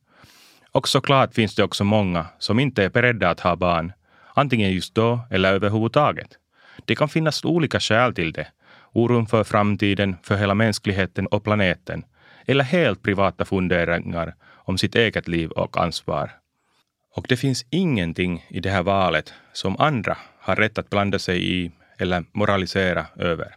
Och 0.73 0.89
såklart 0.89 1.35
finns 1.35 1.55
det 1.55 1.63
också 1.63 1.85
många 1.85 2.27
som 2.39 2.59
inte 2.59 2.85
är 2.85 2.89
beredda 2.89 3.31
att 3.31 3.41
ha 3.41 3.57
barn, 3.57 3.93
antingen 4.35 4.73
just 4.73 4.95
då 4.95 5.21
eller 5.31 5.53
överhuvudtaget. 5.53 6.29
Det 6.85 6.97
kan 6.97 7.09
finnas 7.09 7.45
olika 7.45 7.81
skäl 7.81 8.15
till 8.15 8.33
det 8.33 8.47
oron 8.93 9.27
för 9.27 9.45
framtiden, 9.45 10.17
för 10.23 10.37
hela 10.37 10.55
mänskligheten 10.55 11.27
och 11.27 11.45
planeten, 11.45 12.05
eller 12.47 12.65
helt 12.65 13.03
privata 13.03 13.45
funderingar 13.45 14.35
om 14.49 14.79
sitt 14.79 14.95
eget 14.95 15.29
liv 15.29 15.51
och 15.51 15.77
ansvar. 15.77 16.31
Och 17.15 17.27
det 17.29 17.37
finns 17.37 17.67
ingenting 17.71 18.47
i 18.49 18.61
det 18.61 18.71
här 18.71 18.83
valet 18.83 19.35
som 19.53 19.77
andra 19.81 20.17
har 20.39 20.57
rätt 20.57 20.79
att 20.79 20.91
blanda 20.91 21.19
sig 21.19 21.53
i 21.53 21.71
eller 21.99 22.25
moralisera 22.33 23.07
över. 23.17 23.57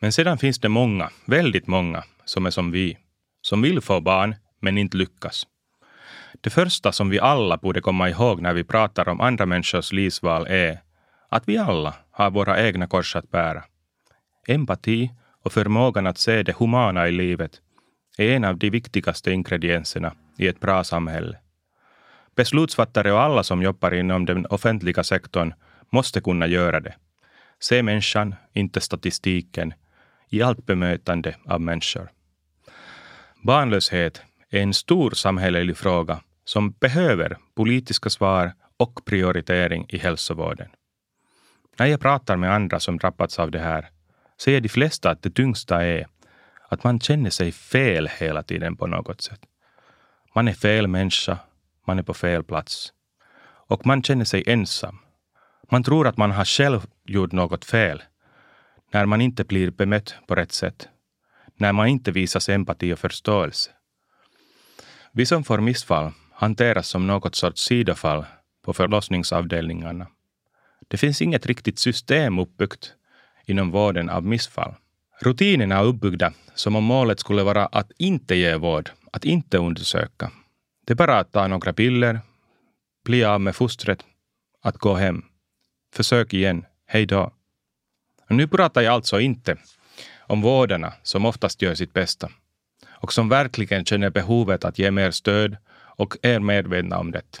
Men 0.00 0.12
sedan 0.12 0.38
finns 0.38 0.58
det 0.58 0.68
många, 0.68 1.10
väldigt 1.24 1.66
många, 1.66 2.04
som 2.24 2.46
är 2.46 2.50
som 2.50 2.70
vi, 2.70 2.98
som 3.42 3.62
vill 3.62 3.80
få 3.80 4.00
barn 4.00 4.34
men 4.60 4.78
inte 4.78 4.96
lyckas. 4.96 5.46
Det 6.40 6.50
första 6.50 6.92
som 6.92 7.10
vi 7.10 7.20
alla 7.20 7.56
borde 7.56 7.80
komma 7.80 8.08
ihåg 8.08 8.40
när 8.40 8.52
vi 8.52 8.64
pratar 8.64 9.08
om 9.08 9.20
andra 9.20 9.46
människors 9.46 9.92
livsval 9.92 10.46
är 10.46 10.80
att 11.28 11.48
vi 11.48 11.58
alla 11.58 11.94
har 12.10 12.30
våra 12.30 12.66
egna 12.66 12.86
kors 12.86 13.16
att 13.16 13.30
bära. 13.30 13.64
Empati 14.46 15.10
och 15.44 15.52
förmågan 15.52 16.06
att 16.06 16.18
se 16.18 16.42
det 16.42 16.56
humana 16.58 17.08
i 17.08 17.12
livet 17.12 17.60
är 18.18 18.30
en 18.30 18.44
av 18.44 18.56
de 18.56 18.70
viktigaste 18.70 19.32
ingredienserna 19.32 20.12
i 20.38 20.48
ett 20.48 20.60
bra 20.60 20.84
samhälle. 20.84 21.38
Beslutsfattare 22.36 23.12
och 23.12 23.20
alla 23.20 23.42
som 23.42 23.62
jobbar 23.62 23.94
inom 23.94 24.24
den 24.24 24.46
offentliga 24.46 25.04
sektorn 25.04 25.54
måste 25.90 26.20
kunna 26.20 26.46
göra 26.46 26.80
det. 26.80 26.94
Se 27.60 27.82
människan, 27.82 28.34
inte 28.52 28.80
statistiken, 28.80 29.74
i 30.28 30.42
allt 30.42 30.66
bemötande 30.66 31.34
av 31.46 31.60
människor. 31.60 32.08
Barnlöshet 33.42 34.22
är 34.50 34.62
en 34.62 34.74
stor 34.74 35.10
samhällelig 35.10 35.76
fråga 35.76 36.20
som 36.44 36.70
behöver 36.70 37.38
politiska 37.54 38.10
svar 38.10 38.52
och 38.76 39.04
prioritering 39.04 39.86
i 39.88 39.98
hälsovården. 39.98 40.68
När 41.78 41.86
jag 41.86 42.00
pratar 42.00 42.36
med 42.36 42.54
andra 42.54 42.80
som 42.80 42.96
drabbats 42.96 43.38
av 43.38 43.50
det 43.50 43.58
här 43.58 43.88
säger 44.40 44.60
de 44.60 44.68
flesta 44.68 45.10
att 45.10 45.22
det 45.22 45.30
tyngsta 45.30 45.84
är 45.86 46.06
att 46.68 46.84
man 46.84 47.00
känner 47.00 47.30
sig 47.30 47.52
fel 47.52 48.08
hela 48.18 48.42
tiden 48.42 48.76
på 48.76 48.86
något 48.86 49.20
sätt. 49.20 49.40
Man 50.34 50.48
är 50.48 50.52
fel 50.52 50.86
människa, 50.86 51.38
man 51.86 51.98
är 51.98 52.02
på 52.02 52.14
fel 52.14 52.44
plats. 52.44 52.92
Och 53.68 53.86
man 53.86 54.02
känner 54.02 54.24
sig 54.24 54.44
ensam. 54.46 54.98
Man 55.70 55.82
tror 55.82 56.06
att 56.06 56.16
man 56.16 56.30
har 56.30 56.44
själv 56.44 56.86
gjort 57.04 57.32
något 57.32 57.64
fel 57.64 58.02
när 58.92 59.06
man 59.06 59.20
inte 59.20 59.44
blir 59.44 59.70
bemött 59.70 60.14
på 60.26 60.34
rätt 60.34 60.52
sätt. 60.52 60.88
När 61.56 61.72
man 61.72 61.86
inte 61.86 62.12
visas 62.12 62.48
empati 62.48 62.92
och 62.92 62.98
förståelse. 62.98 63.70
Vi 65.18 65.26
som 65.26 65.44
får 65.44 65.58
missfall 65.58 66.12
hanteras 66.32 66.88
som 66.88 67.06
något 67.06 67.34
sorts 67.34 67.62
sidofall 67.62 68.24
på 68.64 68.72
förlossningsavdelningarna. 68.72 70.06
Det 70.88 70.96
finns 70.96 71.22
inget 71.22 71.46
riktigt 71.46 71.78
system 71.78 72.38
uppbyggt 72.38 72.94
inom 73.46 73.70
vården 73.70 74.08
av 74.08 74.24
missfall. 74.24 74.74
Rutinerna 75.20 75.76
är 75.76 75.84
uppbyggda 75.84 76.32
som 76.54 76.76
om 76.76 76.84
målet 76.84 77.20
skulle 77.20 77.42
vara 77.42 77.66
att 77.66 77.92
inte 77.98 78.34
ge 78.34 78.56
vård, 78.56 78.90
att 79.12 79.24
inte 79.24 79.58
undersöka. 79.58 80.30
Det 80.86 80.92
är 80.92 80.96
bara 80.96 81.18
att 81.18 81.32
ta 81.32 81.46
några 81.46 81.72
piller, 81.72 82.20
bli 83.04 83.24
av 83.24 83.40
med 83.40 83.56
fostret, 83.56 84.04
att 84.62 84.78
gå 84.78 84.94
hem. 84.94 85.24
Försök 85.94 86.34
igen. 86.34 86.64
Hej 86.86 87.06
då. 87.06 87.32
Och 88.28 88.36
nu 88.36 88.48
pratar 88.48 88.80
jag 88.80 88.94
alltså 88.94 89.20
inte 89.20 89.56
om 90.18 90.42
vårdarna 90.42 90.92
som 91.02 91.24
oftast 91.24 91.62
gör 91.62 91.74
sitt 91.74 91.92
bästa 91.92 92.30
och 93.00 93.12
som 93.12 93.28
verkligen 93.28 93.84
känner 93.84 94.10
behovet 94.10 94.64
att 94.64 94.78
ge 94.78 94.90
mer 94.90 95.10
stöd 95.10 95.56
och 95.74 96.16
är 96.22 96.40
medvetna 96.40 96.98
om 96.98 97.10
det. 97.10 97.40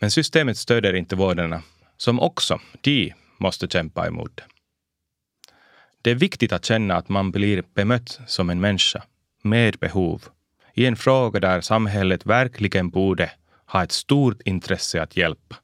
Men 0.00 0.10
systemet 0.10 0.58
stöder 0.58 0.94
inte 0.94 1.16
vårdarna, 1.16 1.62
som 1.96 2.20
också 2.20 2.60
de 2.80 3.12
måste 3.38 3.68
kämpa 3.68 4.06
emot 4.06 4.40
det. 6.02 6.10
Är 6.10 6.14
viktigt 6.14 6.52
att 6.52 6.64
känna 6.64 6.96
att 6.96 7.08
man 7.08 7.30
blir 7.30 7.64
bemött 7.74 8.20
som 8.26 8.50
en 8.50 8.60
människa 8.60 9.02
med 9.42 9.76
behov 9.78 10.22
i 10.74 10.86
en 10.86 10.96
fråga 10.96 11.40
där 11.40 11.60
samhället 11.60 12.26
verkligen 12.26 12.90
borde 12.90 13.30
ha 13.66 13.82
ett 13.82 13.92
stort 13.92 14.42
intresse 14.44 15.02
att 15.02 15.16
hjälpa. 15.16 15.56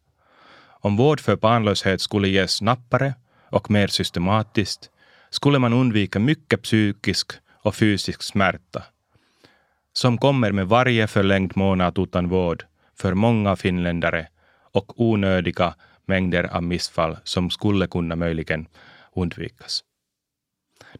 Om 0.82 0.96
vård 0.96 1.20
för 1.20 1.36
barnlöshet 1.36 2.00
skulle 2.00 2.28
ges 2.28 2.52
snabbare 2.52 3.14
och 3.50 3.70
mer 3.70 3.86
systematiskt 3.86 4.90
skulle 5.30 5.58
man 5.58 5.72
undvika 5.72 6.18
mycket 6.18 6.62
psykisk 6.62 7.32
och 7.62 7.74
fysisk 7.74 8.22
smärta 8.22 8.82
som 9.92 10.18
kommer 10.18 10.52
med 10.52 10.66
varje 10.66 11.06
förlängd 11.06 11.56
månad 11.56 11.98
utan 11.98 12.28
vård 12.28 12.64
för 12.98 13.14
många 13.14 13.56
finländare 13.56 14.28
och 14.72 15.00
onödiga 15.00 15.74
mängder 16.06 16.44
av 16.44 16.62
missfall 16.62 17.16
som 17.24 17.50
skulle 17.50 17.86
kunna 17.86 18.16
möjligen 18.16 18.66
undvikas. 19.16 19.84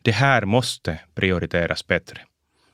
Det 0.02 0.12
här 0.12 0.44
måste 0.44 0.98
prioriteras 1.14 1.86
bättre. 1.86 2.20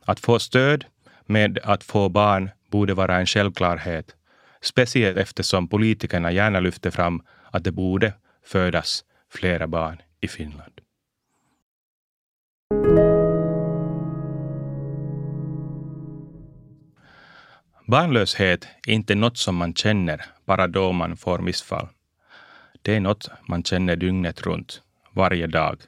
Att 0.04 0.20
få 0.20 0.38
stöd 0.38 0.84
med 1.26 1.58
att 1.62 1.84
få 1.84 2.08
barn 2.08 2.50
borde 2.70 2.94
vara 2.94 3.16
en 3.16 3.26
självklarhet, 3.26 4.16
speciellt 4.60 5.18
eftersom 5.18 5.68
politikerna 5.68 6.32
gärna 6.32 6.60
lyfter 6.60 6.90
fram 6.90 7.22
att 7.50 7.64
det 7.64 7.72
borde 7.72 8.12
födas 8.44 9.04
flera 9.30 9.66
barn 9.66 10.02
i 10.20 10.28
Finland. 10.28 10.75
Barnlöshet 17.88 18.68
är 18.86 18.92
inte 18.92 19.14
något 19.14 19.38
som 19.38 19.56
man 19.56 19.74
känner 19.74 20.24
bara 20.44 20.66
då 20.66 20.92
man 20.92 21.16
får 21.16 21.38
missfall. 21.38 21.88
Det 22.82 22.96
är 22.96 23.00
något 23.00 23.30
man 23.48 23.62
känner 23.62 23.96
dygnet 23.96 24.42
runt, 24.42 24.82
varje 25.10 25.46
dag. 25.46 25.80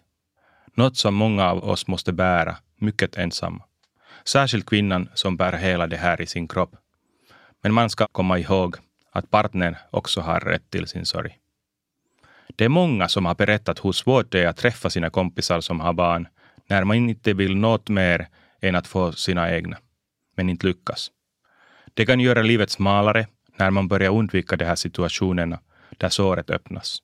Något 0.74 0.96
som 0.96 1.14
många 1.14 1.50
av 1.50 1.64
oss 1.64 1.86
måste 1.86 2.12
bära, 2.12 2.56
mycket 2.76 3.16
ensamma. 3.16 3.64
Särskilt 4.24 4.66
kvinnan 4.66 5.08
som 5.14 5.36
bär 5.36 5.52
hela 5.52 5.86
det 5.86 5.96
här 5.96 6.20
i 6.20 6.26
sin 6.26 6.48
kropp. 6.48 6.76
Men 7.62 7.72
man 7.72 7.90
ska 7.90 8.06
komma 8.12 8.38
ihåg 8.38 8.76
att 9.12 9.30
partnern 9.30 9.76
också 9.90 10.20
har 10.20 10.40
rätt 10.40 10.70
till 10.70 10.86
sin 10.86 11.06
sorg. 11.06 11.38
Det 12.56 12.64
är 12.64 12.68
många 12.68 13.08
som 13.08 13.26
har 13.26 13.34
berättat 13.34 13.84
hur 13.84 13.92
svårt 13.92 14.32
det 14.32 14.42
är 14.42 14.48
att 14.48 14.56
träffa 14.56 14.90
sina 14.90 15.10
kompisar 15.10 15.60
som 15.60 15.80
har 15.80 15.92
barn 15.92 16.28
när 16.66 16.84
man 16.84 16.96
inte 16.96 17.32
vill 17.32 17.56
något 17.56 17.88
mer 17.88 18.28
än 18.60 18.74
att 18.74 18.86
få 18.86 19.12
sina 19.12 19.54
egna, 19.54 19.76
men 20.36 20.48
inte 20.48 20.66
lyckas. 20.66 21.10
Det 21.98 22.06
kan 22.06 22.20
göra 22.20 22.42
livet 22.42 22.70
smalare 22.70 23.26
när 23.56 23.70
man 23.70 23.88
börjar 23.88 24.10
undvika 24.10 24.56
de 24.56 24.64
här 24.64 24.74
situationerna 24.74 25.60
där 25.90 26.08
såret 26.08 26.50
öppnas. 26.50 26.98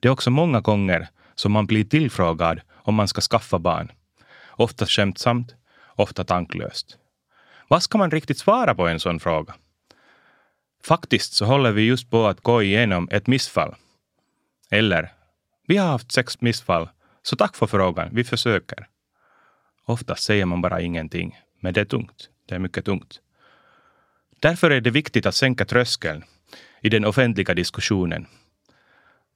Det 0.00 0.08
är 0.08 0.12
också 0.12 0.30
många 0.30 0.60
gånger 0.60 1.08
som 1.34 1.52
man 1.52 1.66
blir 1.66 1.84
tillfrågad 1.84 2.60
om 2.72 2.94
man 2.94 3.08
ska 3.08 3.20
skaffa 3.20 3.58
barn. 3.58 3.92
Ofta 4.50 4.86
skämtsamt, 4.86 5.54
ofta 5.96 6.24
tanklöst. 6.24 6.98
Vad 7.68 7.82
ska 7.82 7.98
man 7.98 8.10
riktigt 8.10 8.38
svara 8.38 8.74
på 8.74 8.88
en 8.88 9.00
sån 9.00 9.20
fråga? 9.20 9.54
Faktiskt 10.82 11.32
så 11.32 11.44
håller 11.44 11.72
vi 11.72 11.82
just 11.82 12.10
på 12.10 12.26
att 12.26 12.40
gå 12.40 12.62
igenom 12.62 13.08
ett 13.10 13.26
missfall. 13.26 13.74
Eller, 14.70 15.12
vi 15.66 15.76
har 15.76 15.88
haft 15.88 16.12
sex 16.12 16.40
missfall, 16.40 16.88
så 17.22 17.36
tack 17.36 17.56
för 17.56 17.66
frågan, 17.66 18.08
vi 18.12 18.24
försöker. 18.24 18.86
Oftast 19.84 20.22
säger 20.22 20.46
man 20.46 20.60
bara 20.60 20.80
ingenting, 20.80 21.38
men 21.60 21.74
det 21.74 21.80
är 21.80 21.84
tungt. 21.84 22.28
Det 22.48 22.54
är 22.54 22.58
mycket 22.58 22.84
tungt. 22.84 23.20
Därför 24.40 24.70
är 24.70 24.80
det 24.80 24.90
viktigt 24.90 25.26
att 25.26 25.34
sänka 25.34 25.64
tröskeln 25.64 26.24
i 26.80 26.88
den 26.88 27.04
offentliga 27.04 27.54
diskussionen. 27.54 28.26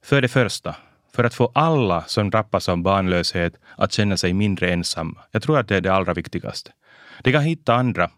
För 0.03 0.21
det 0.21 0.27
första, 0.27 0.75
för 1.15 1.23
att 1.23 1.33
få 1.33 1.51
alla 1.55 2.03
som 2.03 2.29
drabbas 2.29 2.69
av 2.69 2.77
barnlöshet 2.77 3.53
att 3.77 3.91
känna 3.91 4.17
sig 4.17 4.33
mindre 4.33 4.71
ensamma. 4.71 5.23
Jag 5.31 5.43
tror 5.43 5.59
att 5.59 5.67
det 5.67 5.77
är 5.77 5.81
det 5.81 5.93
allra 5.93 6.13
viktigaste. 6.13 6.71
De 7.23 7.31
kan 7.31 7.43
hitta 7.43 7.73
andra 7.73 8.09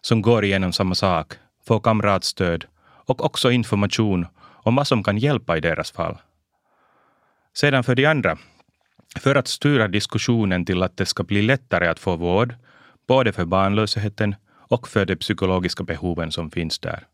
som 0.00 0.22
går 0.22 0.44
igenom 0.44 0.72
samma 0.72 0.94
sak, 0.94 1.32
få 1.66 1.80
kamratstöd 1.80 2.64
och 3.06 3.24
också 3.24 3.50
information 3.50 4.26
om 4.40 4.74
vad 4.74 4.86
som 4.86 5.02
kan 5.02 5.18
hjälpa 5.18 5.56
i 5.56 5.60
deras 5.60 5.92
fall. 5.92 6.16
Sedan 7.54 7.84
för 7.84 7.94
de 7.94 8.06
andra, 8.06 8.38
för 9.20 9.34
att 9.34 9.48
styra 9.48 9.88
diskussionen 9.88 10.64
till 10.64 10.82
att 10.82 10.96
det 10.96 11.06
ska 11.06 11.22
bli 11.22 11.42
lättare 11.42 11.88
att 11.88 11.98
få 11.98 12.16
vård, 12.16 12.54
både 13.06 13.32
för 13.32 13.44
barnlösheten 13.44 14.34
och 14.74 14.88
för 14.88 15.06
de 15.06 15.16
psykologiska 15.16 15.84
behoven 15.84 16.32
som 16.32 16.50
finns 16.50 16.78
där. 16.78 17.06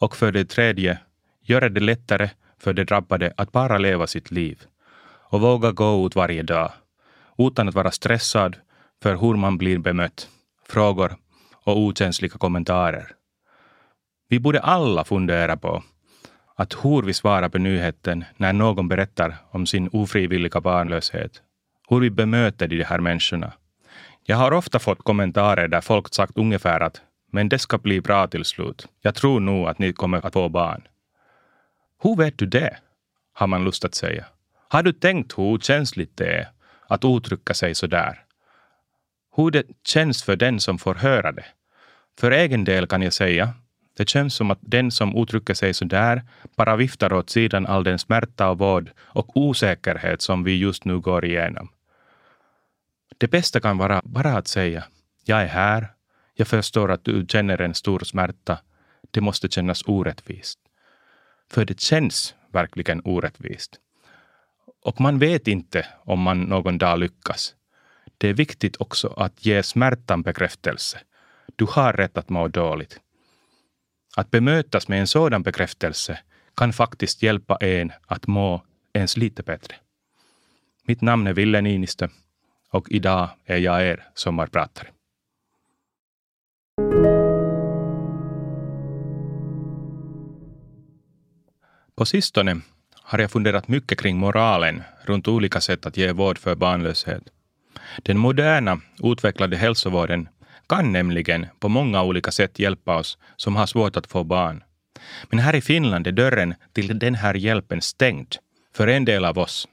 Och 0.00 0.16
för 0.16 0.32
det 0.32 0.44
tredje, 0.44 0.98
göra 1.42 1.68
det 1.68 1.80
lättare 1.80 2.30
för 2.58 2.72
de 2.72 2.84
drabbade 2.84 3.32
att 3.36 3.52
bara 3.52 3.78
leva 3.78 4.06
sitt 4.06 4.30
liv 4.30 4.62
och 5.30 5.40
våga 5.40 5.72
gå 5.72 6.06
ut 6.06 6.16
varje 6.16 6.42
dag 6.42 6.72
utan 7.38 7.68
att 7.68 7.74
vara 7.74 7.90
stressad 7.90 8.56
för 9.02 9.16
hur 9.16 9.36
man 9.36 9.58
blir 9.58 9.78
bemött, 9.78 10.28
frågor 10.68 11.16
och 11.64 11.78
okänsliga 11.78 12.38
kommentarer. 12.38 13.06
Vi 14.28 14.40
borde 14.40 14.60
alla 14.60 15.04
fundera 15.04 15.56
på 15.56 15.82
att 16.56 16.84
hur 16.84 17.02
vi 17.02 17.14
svarar 17.14 17.48
på 17.48 17.58
nyheten 17.58 18.24
när 18.36 18.52
någon 18.52 18.88
berättar 18.88 19.36
om 19.50 19.66
sin 19.66 19.88
ofrivilliga 19.92 20.60
barnlöshet. 20.60 21.42
Hur 21.88 22.00
vi 22.00 22.10
bemöter 22.10 22.68
de 22.68 22.84
här 22.84 22.98
människorna. 22.98 23.52
Jag 24.24 24.36
har 24.36 24.52
ofta 24.52 24.78
fått 24.78 25.04
kommentarer 25.04 25.68
där 25.68 25.80
folk 25.80 26.14
sagt 26.14 26.32
ungefär 26.36 26.80
att 26.80 27.00
men 27.32 27.48
det 27.48 27.58
ska 27.58 27.78
bli 27.78 28.00
bra 28.00 28.26
till 28.26 28.44
slut. 28.44 28.88
Jag 29.00 29.14
tror 29.14 29.40
nog 29.40 29.68
att 29.68 29.78
ni 29.78 29.92
kommer 29.92 30.26
att 30.26 30.32
få 30.32 30.48
barn. 30.48 30.82
Hur 32.02 32.16
vet 32.16 32.38
du 32.38 32.46
det? 32.46 32.76
Har 33.32 33.46
man 33.46 33.64
lust 33.64 33.84
att 33.84 33.94
säga. 33.94 34.24
Har 34.68 34.82
du 34.82 34.92
tänkt 34.92 35.38
hur 35.38 35.58
känsligt 35.58 36.16
det 36.16 36.26
är 36.26 36.48
att 36.86 37.04
uttrycka 37.04 37.54
sig 37.54 37.74
så 37.74 37.86
där? 37.86 38.24
Hur 39.36 39.50
det 39.50 39.66
känns 39.86 40.22
för 40.22 40.36
den 40.36 40.60
som 40.60 40.78
får 40.78 40.94
höra 40.94 41.32
det? 41.32 41.44
För 42.20 42.30
egen 42.30 42.64
del 42.64 42.86
kan 42.86 43.02
jag 43.02 43.12
säga, 43.12 43.54
Det 43.96 44.08
känns 44.08 44.34
som 44.34 44.50
att 44.50 44.58
den 44.60 44.90
som 44.90 45.16
uttrycker 45.16 45.54
sig 45.54 45.74
så 45.74 45.84
där 45.84 46.22
bara 46.56 46.76
viftar 46.76 47.12
åt 47.12 47.30
sidan 47.30 47.66
all 47.66 47.84
den 47.84 47.98
smärta 47.98 48.50
och 48.50 48.58
vård 48.58 48.90
och 49.00 49.36
osäkerhet 49.36 50.22
som 50.22 50.44
vi 50.44 50.56
just 50.56 50.84
nu 50.84 51.00
går 51.00 51.24
igenom. 51.24 51.68
Det 53.22 53.28
bästa 53.28 53.60
kan 53.60 53.78
vara 53.78 54.02
bara 54.04 54.36
att 54.36 54.48
säga 54.48 54.84
jag 55.24 55.42
är 55.42 55.46
här, 55.46 55.92
jag 56.34 56.48
förstår 56.48 56.90
att 56.90 57.04
du 57.04 57.26
känner 57.28 57.60
en 57.60 57.74
stor 57.74 57.98
smärta. 57.98 58.58
Det 59.10 59.20
måste 59.20 59.48
kännas 59.48 59.82
orättvist. 59.86 60.58
För 61.50 61.64
det 61.64 61.80
känns 61.80 62.34
verkligen 62.52 63.02
orättvist. 63.04 63.76
Och 64.84 65.00
man 65.00 65.18
vet 65.18 65.48
inte 65.48 65.86
om 66.04 66.20
man 66.20 66.40
någon 66.40 66.78
dag 66.78 66.98
lyckas. 66.98 67.54
Det 68.18 68.28
är 68.28 68.34
viktigt 68.34 68.76
också 68.76 69.08
att 69.16 69.46
ge 69.46 69.62
smärtan 69.62 70.22
bekräftelse. 70.22 70.98
Du 71.56 71.66
har 71.70 71.92
rätt 71.92 72.18
att 72.18 72.28
må 72.28 72.48
dåligt. 72.48 73.00
Att 74.16 74.30
bemötas 74.30 74.88
med 74.88 75.00
en 75.00 75.06
sådan 75.06 75.42
bekräftelse 75.42 76.18
kan 76.56 76.72
faktiskt 76.72 77.22
hjälpa 77.22 77.56
en 77.56 77.92
att 78.06 78.26
må 78.26 78.62
ens 78.92 79.16
lite 79.16 79.42
bättre. 79.42 79.76
Mitt 80.84 81.00
namn 81.00 81.26
är 81.26 81.32
Ville 81.32 81.60
Niinistö 81.60 82.08
och 82.72 82.90
idag 82.90 83.28
är 83.44 83.56
jag 83.56 83.86
er 83.86 84.08
sommarpratare. 84.14 84.88
På 91.96 92.04
sistone 92.04 92.60
har 93.02 93.18
jag 93.18 93.30
funderat 93.30 93.68
mycket 93.68 94.00
kring 94.00 94.18
moralen 94.18 94.82
runt 95.04 95.28
olika 95.28 95.60
sätt 95.60 95.86
att 95.86 95.96
ge 95.96 96.12
vård 96.12 96.38
för 96.38 96.54
barnlöshet. 96.54 97.22
Den 98.02 98.18
moderna, 98.18 98.80
utvecklade 99.02 99.56
hälsovården 99.56 100.28
kan 100.68 100.92
nämligen 100.92 101.46
på 101.60 101.68
många 101.68 102.02
olika 102.02 102.30
sätt 102.30 102.58
hjälpa 102.58 102.96
oss 102.96 103.18
som 103.36 103.56
har 103.56 103.66
svårt 103.66 103.96
att 103.96 104.06
få 104.06 104.24
barn. 104.24 104.62
Men 105.30 105.38
här 105.38 105.54
i 105.54 105.60
Finland 105.60 106.06
är 106.06 106.12
dörren 106.12 106.54
till 106.72 106.98
den 106.98 107.14
här 107.14 107.34
hjälpen 107.34 107.80
stängd 107.80 108.36
för 108.76 108.86
en 108.86 109.04
del 109.04 109.24
av 109.24 109.38
oss. 109.38 109.68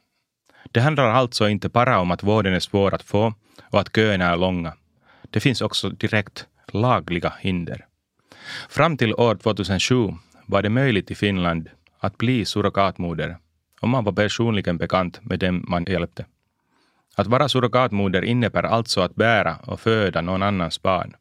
Det 0.72 0.80
handlar 0.80 1.10
alltså 1.10 1.50
inte 1.50 1.70
bara 1.70 2.00
om 2.00 2.12
att 2.12 2.24
vården 2.24 2.54
är 2.54 2.60
svår 2.60 2.94
att 2.94 3.04
få 3.04 3.34
och 3.64 3.80
att 3.80 3.96
köerna 3.96 4.26
är 4.26 4.38
långa. 4.38 4.74
Det 5.30 5.40
finns 5.40 5.62
också 5.62 5.90
direkt 5.90 6.48
lagliga 6.68 7.34
hinder. 7.40 7.86
Fram 8.70 8.98
till 8.98 9.14
år 9.14 9.36
2007 9.36 10.14
var 10.46 10.62
det 10.62 10.70
möjligt 10.70 11.12
i 11.12 11.16
Finland 11.16 11.70
att 12.00 12.18
bli 12.18 12.46
surrogatmoder 12.46 13.38
om 13.80 13.90
man 13.90 14.04
var 14.04 14.14
personligen 14.14 14.78
bekant 14.78 15.20
med 15.24 15.40
dem 15.40 15.66
man 15.68 15.86
hjälpte. 15.88 16.26
Att 17.16 17.28
vara 17.28 17.50
surrogatmoder 17.50 18.22
innebär 18.22 18.64
alltså 18.64 19.02
att 19.02 19.16
bära 19.16 19.56
och 19.56 19.80
föda 19.80 20.22
någon 20.22 20.44
annans 20.44 20.82
barn. 20.82 21.16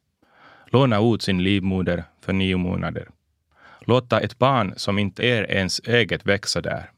Låna 0.65 0.99
ut 1.13 1.21
sin 1.21 1.43
livmoder 1.43 2.03
för 2.21 2.33
nio 2.33 2.57
månader. 2.57 3.09
Låta 3.81 4.19
ett 4.19 4.39
barn 4.39 4.73
som 4.77 4.99
inte 4.99 5.23
är 5.23 5.51
ens 5.51 5.79
eget 5.79 6.25
växa 6.25 6.61
där. 6.61 6.91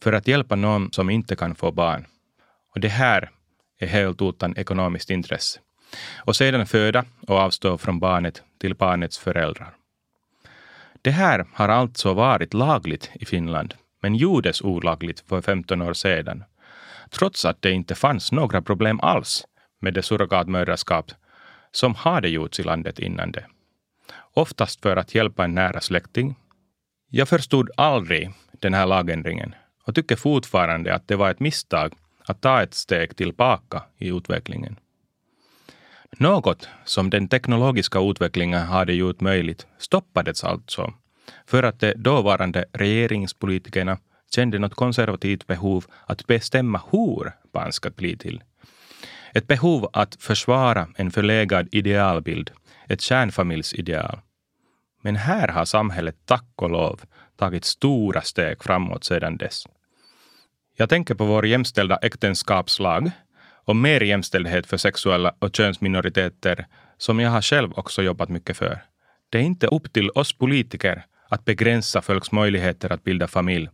För 0.00 0.12
att 0.12 0.28
hjälpa 0.28 0.56
någon 0.56 0.92
som 0.92 1.10
inte 1.10 1.36
kan 1.36 1.54
få 1.54 1.72
barn. 1.72 2.06
Och 2.74 2.80
det 2.80 2.88
här 2.88 3.30
är 3.78 3.86
helt 3.86 4.22
utan 4.22 4.56
ekonomiskt 4.56 5.10
intresse. 5.10 5.60
Och 6.16 6.36
sedan 6.36 6.66
föda 6.66 7.04
och 7.26 7.38
avstå 7.38 7.78
från 7.78 7.98
barnet 7.98 8.42
till 8.60 8.74
barnets 8.74 9.18
föräldrar. 9.18 9.74
Det 11.02 11.10
här 11.10 11.46
har 11.52 11.68
alltså 11.68 12.14
varit 12.14 12.54
lagligt 12.54 13.10
i 13.14 13.24
Finland, 13.24 13.74
men 14.02 14.14
gjordes 14.14 14.62
olagligt 14.62 15.20
för 15.20 15.40
15 15.40 15.82
år 15.82 15.94
sedan 15.94 16.44
trots 17.10 17.44
att 17.44 17.62
det 17.62 17.70
inte 17.70 17.94
fanns 17.94 18.32
några 18.32 18.62
problem 18.62 19.00
alls 19.00 19.44
med 19.80 19.94
det 19.94 20.02
surrogatmödraskap 20.02 21.12
som 21.72 21.94
hade 21.94 22.28
gjorts 22.28 22.60
i 22.60 22.62
landet 22.62 22.98
innan 22.98 23.32
det. 23.32 23.46
Oftast 24.34 24.82
för 24.82 24.96
att 24.96 25.14
hjälpa 25.14 25.44
en 25.44 25.54
nära 25.54 25.80
släkting. 25.80 26.36
Jag 27.10 27.28
förstod 27.28 27.70
aldrig 27.76 28.32
den 28.50 28.74
här 28.74 28.86
lagändringen 28.86 29.54
och 29.86 29.94
tycker 29.94 30.16
fortfarande 30.16 30.94
att 30.94 31.08
det 31.08 31.16
var 31.16 31.30
ett 31.30 31.40
misstag 31.40 31.92
att 32.24 32.40
ta 32.40 32.62
ett 32.62 32.74
steg 32.74 33.16
tillbaka 33.16 33.82
i 33.98 34.08
utvecklingen. 34.08 34.76
Något 36.18 36.68
som 36.84 37.10
den 37.10 37.28
teknologiska 37.28 38.00
utvecklingen 38.00 38.62
hade 38.62 38.92
gjort 38.92 39.20
möjligt 39.20 39.66
stoppades 39.78 40.44
alltså 40.44 40.92
för 41.46 41.62
att 41.62 41.80
de 41.80 41.94
dåvarande 41.94 42.64
regeringspolitikerna 42.72 43.98
kände 44.34 44.58
något 44.58 44.74
konservativt 44.74 45.46
behov 45.46 45.84
att 46.06 46.26
bestämma 46.26 46.80
hur 46.90 47.32
barn 47.52 47.72
ska 47.72 47.90
bli 47.90 48.16
till. 48.16 48.42
Ett 49.34 49.46
behov 49.46 49.90
att 49.92 50.16
försvara 50.20 50.88
en 50.96 51.10
förlegad 51.10 51.68
idealbild, 51.72 52.50
ett 52.88 53.00
kärnfamiljsideal. 53.00 54.18
Men 55.06 55.16
här 55.16 55.48
har 55.48 55.64
samhället 55.64 56.16
tack 56.24 56.52
och 56.56 56.70
lov 56.70 57.00
tagit 57.36 57.64
stora 57.64 58.22
steg 58.22 58.62
framåt 58.62 59.04
sedan 59.04 59.36
dess. 59.36 59.66
Jag 60.76 60.88
tänker 60.88 61.14
på 61.14 61.24
vår 61.24 61.46
jämställda 61.46 61.96
äktenskapslag 61.96 63.10
och 63.64 63.76
mer 63.76 64.00
jämställdhet 64.00 64.66
för 64.66 64.76
sexuella 64.76 65.34
och 65.38 65.56
könsminoriteter 65.56 66.66
som 66.98 67.20
jag 67.20 67.30
har 67.30 67.42
själv 67.42 67.72
också 67.72 68.02
jobbat 68.02 68.28
mycket 68.28 68.56
för. 68.56 68.78
Det 69.30 69.38
är 69.38 69.42
inte 69.42 69.66
upp 69.66 69.92
till 69.92 70.10
oss 70.10 70.32
politiker 70.32 71.04
att 71.28 71.44
begränsa 71.44 72.02
folks 72.02 72.32
möjligheter 72.32 72.92
att 72.92 73.04
bilda 73.04 73.26
familj 73.26 73.68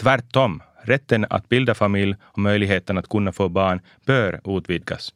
Tvärtom, 0.00 0.62
rätten 0.82 1.26
att 1.30 1.48
bilda 1.48 1.74
familj 1.74 2.16
och 2.22 2.38
möjligheten 2.38 2.98
att 2.98 3.08
kunna 3.08 3.32
få 3.32 3.48
barn 3.48 3.80
bör 4.06 4.40
utvidgas. 4.58 5.12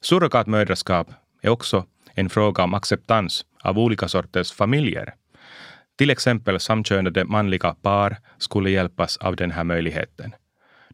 Surrogatmödraskap 0.00 1.08
är 1.42 1.48
också 1.48 1.86
en 2.14 2.30
fråga 2.30 2.64
om 2.64 2.74
acceptans 2.74 3.44
av 3.64 3.78
olika 3.78 4.08
sorters 4.08 4.52
familjer. 4.52 5.14
Till 5.96 6.10
exempel 6.10 6.60
samkönade 6.60 7.24
manliga 7.24 7.74
par 7.74 8.16
skulle 8.38 8.70
hjälpas 8.70 9.16
av 9.16 9.36
den 9.36 9.50
här 9.50 9.64
möjligheten. 9.64 10.34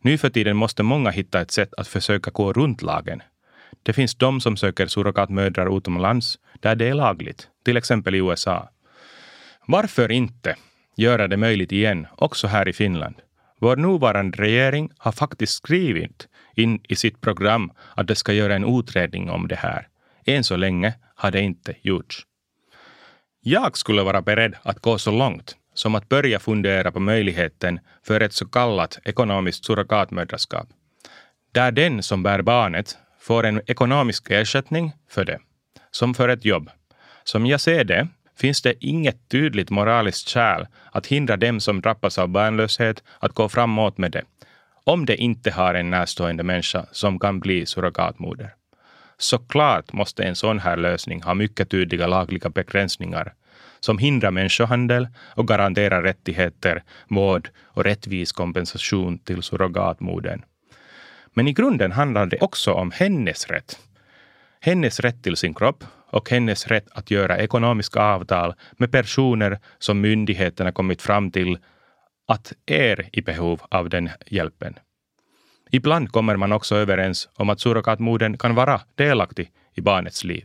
Nu 0.03 0.19
för 0.19 0.31
tiden 0.31 0.57
måste 0.57 0.83
många 0.83 1.11
hitta 1.11 1.41
ett 1.41 1.51
sätt 1.51 1.75
att 1.77 1.89
försöka 1.89 2.31
gå 2.31 2.53
runt 2.53 2.83
lagen. 2.83 3.23
Det 3.83 3.93
finns 3.93 4.15
de 4.15 4.41
som 4.41 4.57
söker 4.57 4.87
surrogatmödrar 4.87 5.77
utomlands 5.77 6.39
där 6.61 6.75
det 6.75 6.89
är 6.89 6.95
lagligt, 6.95 7.49
till 7.65 7.77
exempel 7.77 8.15
i 8.15 8.19
USA. 8.19 8.69
Varför 9.67 10.13
inte 10.13 10.57
göra 10.97 11.29
det 11.29 11.37
möjligt 11.37 11.73
igen, 11.73 12.07
också 12.17 12.47
här 12.47 12.69
i 12.69 12.73
Finland. 12.73 13.15
Vår 13.61 13.77
nuvarande 13.77 14.39
regering 14.39 14.91
har 14.99 15.13
faktiskt 15.13 15.53
skrivit 15.53 16.29
in 16.55 16.81
i 16.89 16.97
sitt 16.97 17.21
program 17.21 17.73
att 17.95 18.07
det 18.07 18.15
ska 18.15 18.33
göra 18.33 18.55
en 18.55 18.79
utredning 18.79 19.31
om 19.31 19.49
det 19.49 19.57
här. 19.57 19.89
Än 20.27 20.45
så 20.45 20.57
länge 20.57 20.95
har 21.15 21.31
det 21.31 21.41
inte 21.41 21.75
gjorts. 21.83 22.27
Jag 23.43 23.77
skulle 23.77 24.03
vara 24.03 24.23
beredd 24.23 24.55
att 24.63 24.81
gå 24.81 24.99
så 24.99 25.11
långt 25.11 25.57
som 25.75 25.95
att 25.95 26.09
börja 26.09 26.39
fundera 26.39 26.93
på 26.93 27.01
möjligheten 27.01 27.81
för 28.07 28.21
ett 28.21 28.33
så 28.33 28.47
kallat 28.47 28.99
ekonomiskt 29.05 29.65
surrogatmödraskap, 29.65 30.69
där 31.53 31.73
den 31.73 32.03
som 32.03 32.23
bär 32.23 32.43
barnet 32.43 32.99
får 33.21 33.47
en 33.47 33.63
ekonomisk 33.67 34.31
ersättning 34.31 34.93
för 35.11 35.25
det, 35.25 35.39
som 35.91 36.15
för 36.15 36.29
ett 36.29 36.45
jobb. 36.45 36.71
Som 37.25 37.47
jag 37.47 37.61
ser 37.61 37.85
det 37.85 38.09
finns 38.39 38.63
det 38.63 38.85
inget 38.85 39.29
tydligt 39.29 39.71
moraliskt 39.71 40.31
skäl 40.31 40.67
att 40.93 41.07
hindra 41.07 41.37
dem 41.37 41.61
som 41.61 41.81
drabbas 41.81 42.19
av 42.19 42.29
barnlöshet 42.29 43.03
att 43.19 43.33
gå 43.33 43.49
framåt 43.49 43.99
med 43.99 44.13
det, 44.13 44.25
om 44.85 45.07
de 45.07 45.17
inte 45.17 45.51
har 45.51 45.75
en 45.75 45.91
närstående 45.91 46.43
människa 46.43 46.87
som 46.93 47.19
kan 47.19 47.41
bli 47.41 47.67
surrogatmoder. 47.67 48.55
Såklart 49.21 49.93
måste 49.93 50.23
en 50.25 50.37
sån 50.37 50.59
här 50.59 50.77
lösning 50.77 51.23
ha 51.23 51.35
mycket 51.35 51.71
tydliga 51.71 52.07
lagliga 52.07 52.51
begränsningar 52.51 53.35
som 53.81 53.99
hindrar 53.99 54.31
människohandel 54.31 55.09
och 55.35 55.49
garanterar 55.49 56.03
rättigheter, 56.03 56.83
vård 57.09 57.51
och 57.65 57.85
rättvis 57.85 58.33
kompensation 58.33 59.19
till 59.19 59.43
surrogatmodern. 59.43 60.43
Men 61.35 61.49
i 61.49 61.53
grunden 61.53 61.93
handlar 61.93 62.27
det 62.27 62.39
också 62.41 62.73
om 62.73 62.91
hennes 62.91 63.47
rätt. 63.47 63.79
Hennes 64.61 65.01
rätt 65.01 65.23
till 65.23 65.37
sin 65.37 65.55
kropp 65.55 65.85
och 66.11 66.31
hennes 66.31 66.67
rätt 66.67 66.87
att 66.91 67.11
göra 67.11 67.39
ekonomiska 67.39 68.01
avtal 68.03 68.55
med 68.73 68.93
personer 68.93 69.59
som 69.79 70.01
myndigheterna 70.01 70.73
kommit 70.73 71.03
fram 71.03 71.31
till 71.31 71.59
att 72.29 72.53
är 72.67 73.09
i 73.13 73.23
behov 73.23 73.61
av 73.71 73.89
den 73.89 74.11
hjälpen. 74.27 74.75
Ibland 75.71 76.13
kommer 76.13 76.37
man 76.37 76.53
också 76.53 76.77
överens 76.77 77.29
om 77.35 77.51
att 77.51 77.61
surrogatmodern 77.61 78.39
kan 78.39 78.55
vara 78.55 78.81
delaktig 78.95 79.51
i 79.75 79.81
barnets 79.81 80.25
liv. 80.25 80.45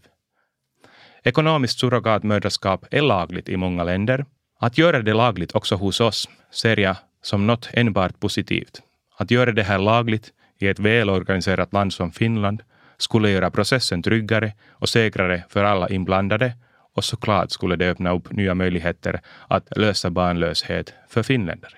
Ekonomiskt 1.23 1.79
surrogatmödraskap 1.79 2.85
är 2.91 3.01
lagligt 3.01 3.49
i 3.49 3.57
många 3.57 3.83
länder. 3.83 4.25
Att 4.59 4.77
göra 4.77 5.01
det 5.01 5.13
lagligt 5.13 5.55
också 5.55 5.75
hos 5.75 6.01
oss 6.01 6.29
ser 6.51 6.79
jag 6.79 6.95
som 7.21 7.47
något 7.47 7.69
enbart 7.73 8.19
positivt. 8.19 8.81
Att 9.17 9.31
göra 9.31 9.51
det 9.51 9.63
här 9.63 9.79
lagligt 9.79 10.33
i 10.59 10.67
ett 10.67 10.79
välorganiserat 10.79 11.73
land 11.73 11.93
som 11.93 12.11
Finland 12.11 12.61
skulle 12.97 13.29
göra 13.29 13.51
processen 13.51 14.03
tryggare 14.03 14.53
och 14.71 14.89
säkrare 14.89 15.43
för 15.49 15.63
alla 15.63 15.89
inblandade 15.89 16.53
och 16.95 17.03
såklart 17.03 17.51
skulle 17.51 17.75
det 17.75 17.89
öppna 17.89 18.11
upp 18.11 18.31
nya 18.31 18.53
möjligheter 18.53 19.21
att 19.47 19.77
lösa 19.77 20.09
barnlöshet 20.09 20.93
för 21.09 21.23
finländare. 21.23 21.73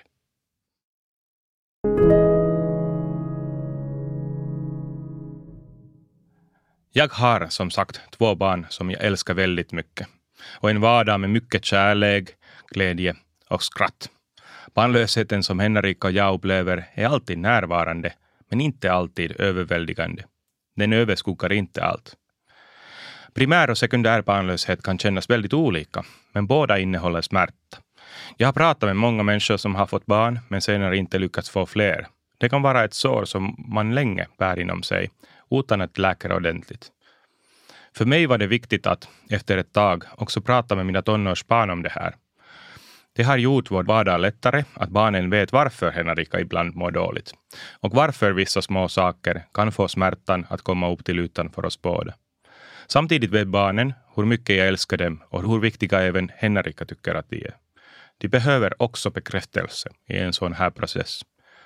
Jag 6.98 7.12
har 7.12 7.46
som 7.48 7.70
sagt 7.70 8.00
två 8.18 8.34
barn 8.34 8.66
som 8.68 8.90
jag 8.90 9.04
älskar 9.04 9.34
väldigt 9.34 9.72
mycket. 9.72 10.08
och 10.60 10.70
en 10.70 10.80
vardag 10.80 11.20
med 11.20 11.30
mycket 11.30 11.64
kärlek, 11.64 12.28
glädje 12.70 13.14
och 13.48 13.62
skratt. 13.62 14.10
Barnlösheten 14.74 15.42
som 15.42 15.58
Henrik 15.58 16.04
och 16.04 16.12
jag 16.12 16.34
upplever 16.34 16.84
är 16.94 17.06
alltid 17.06 17.38
närvarande, 17.38 18.12
men 18.50 18.60
inte 18.60 18.92
alltid 18.92 19.40
överväldigande. 19.40 20.24
Den 20.76 20.92
överskuggar 20.92 21.52
inte 21.52 21.84
allt. 21.84 22.14
Primär 23.34 23.70
och 23.70 23.78
sekundär 23.78 24.22
barnlöshet 24.22 24.82
kan 24.82 24.98
kännas 24.98 25.30
väldigt 25.30 25.54
olika, 25.54 26.04
men 26.32 26.46
båda 26.46 26.78
innehåller 26.78 27.22
smärta. 27.22 27.78
Jag 28.36 28.48
har 28.48 28.52
pratat 28.52 28.86
med 28.88 28.96
många 28.96 29.22
människor 29.22 29.56
som 29.56 29.74
har 29.74 29.86
fått 29.86 30.06
barn, 30.06 30.40
men 30.48 30.60
senare 30.60 30.96
inte 30.96 31.18
lyckats 31.18 31.50
få 31.50 31.66
fler. 31.66 32.06
Det 32.38 32.48
kan 32.48 32.62
vara 32.62 32.84
ett 32.84 32.94
sår 32.94 33.24
som 33.24 33.64
man 33.68 33.94
länge 33.94 34.26
bär 34.38 34.58
inom 34.58 34.82
sig, 34.82 35.10
utan 35.50 35.80
att 35.80 35.98
läka 35.98 36.36
ordentligt. 36.36 36.92
För 37.96 38.04
mig 38.04 38.26
var 38.26 38.38
det 38.38 38.46
viktigt 38.46 38.86
att, 38.86 39.08
efter 39.30 39.58
ett 39.58 39.72
tag, 39.72 40.04
också 40.16 40.40
prata 40.40 40.76
med 40.76 40.86
mina 40.86 41.02
tonårsbarn 41.02 41.70
om 41.70 41.82
det 41.82 41.88
här. 41.88 42.14
Det 43.12 43.22
har 43.22 43.36
gjort 43.36 43.70
vår 43.70 43.82
vardag 43.82 44.20
lättare, 44.20 44.64
att 44.74 44.88
barnen 44.88 45.30
vet 45.30 45.52
varför 45.52 45.90
Henrika 45.90 46.40
ibland 46.40 46.74
mår 46.74 46.90
dåligt 46.90 47.34
och 47.80 47.94
varför 47.94 48.32
vissa 48.32 48.62
små 48.62 48.88
saker 48.88 49.44
kan 49.54 49.72
få 49.72 49.88
smärtan 49.88 50.46
att 50.50 50.62
komma 50.62 50.90
upp 50.90 51.04
till 51.04 51.18
ytan 51.18 51.50
för 51.50 51.64
oss 51.64 51.82
båda. 51.82 52.14
Samtidigt 52.86 53.30
vet 53.30 53.48
barnen 53.48 53.94
hur 54.16 54.24
mycket 54.24 54.56
jag 54.56 54.68
älskar 54.68 54.96
dem 54.96 55.22
och 55.28 55.42
hur 55.42 55.60
viktiga 55.60 56.00
även 56.00 56.30
Henrika 56.36 56.84
tycker 56.84 57.14
att 57.14 57.30
de 57.30 57.36
är. 57.36 57.56
De 58.18 58.28
behöver 58.28 58.82
också 58.82 59.10
bekräftelse 59.10 59.88
i 60.08 60.16
en 60.16 60.32
sån 60.32 60.52
här 60.52 60.70
process, 60.70 61.20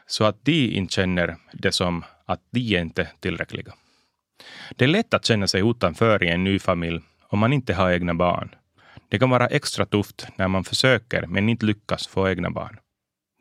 så 0.06 0.24
att 0.24 0.44
de 0.44 0.76
inte 0.76 0.94
känner 0.94 1.36
det 1.52 1.72
som 1.72 2.04
att 2.26 2.40
de 2.50 2.76
är 2.76 2.80
inte 2.80 3.02
är 3.02 3.08
tillräckliga. 3.20 3.72
Det 4.76 4.84
är 4.84 4.88
lätt 4.88 5.14
att 5.14 5.24
känna 5.24 5.46
sig 5.46 5.70
utanför 5.70 6.24
i 6.24 6.28
en 6.28 6.44
ny 6.44 6.58
familj 6.58 7.00
om 7.28 7.38
man 7.38 7.52
inte 7.52 7.74
har 7.74 7.90
egna 7.90 8.14
barn. 8.14 8.54
Det 9.08 9.18
kan 9.18 9.30
vara 9.30 9.46
extra 9.46 9.86
tufft 9.86 10.26
när 10.36 10.48
man 10.48 10.64
försöker 10.64 11.26
men 11.26 11.48
inte 11.48 11.66
lyckas 11.66 12.06
få 12.06 12.28
egna 12.28 12.50
barn. 12.50 12.78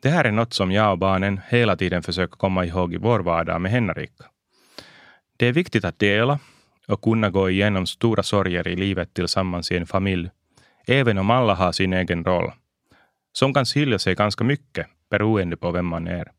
Det 0.02 0.10
här 0.10 0.24
är 0.24 0.32
något 0.32 0.52
som 0.52 0.72
jag 0.72 0.92
och 0.92 0.98
barnen 0.98 1.40
hela 1.48 1.76
tiden 1.76 2.02
försöker 2.02 2.36
komma 2.36 2.64
ihåg 2.64 2.94
i 2.94 2.96
vår 2.96 3.20
vardag 3.20 3.60
med 3.60 3.70
Henrika. 3.70 4.24
Det 5.36 5.46
är 5.46 5.52
viktigt 5.52 5.84
att 5.84 5.98
dela 5.98 6.38
och 6.88 7.02
kunna 7.02 7.30
gå 7.30 7.50
igenom 7.50 7.86
stora 7.86 8.22
sorger 8.22 8.68
i 8.68 8.76
livet 8.76 9.14
tillsammans 9.14 9.72
i 9.72 9.76
en 9.76 9.86
familj, 9.86 10.30
även 10.86 11.18
om 11.18 11.30
alla 11.30 11.54
har 11.54 11.72
sin 11.72 11.92
egen 11.92 12.24
roll, 12.24 12.52
som 13.32 13.54
kan 13.54 13.64
skilja 13.64 13.98
sig 13.98 14.14
ganska 14.14 14.44
mycket 14.44 14.86
beroende 15.10 15.56
på 15.56 15.70
vem 15.70 15.86
man 15.86 16.06
är. 16.06 16.30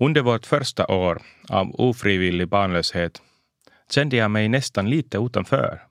Under 0.00 0.22
vårt 0.22 0.46
första 0.46 0.86
år 0.86 1.22
av 1.48 1.80
ofrivillig 1.80 2.48
barnlöshet 2.48 3.22
kände 3.90 4.16
jag 4.16 4.30
mig 4.30 4.48
nästan 4.48 4.90
lite 4.90 5.18
utanför. 5.18 5.82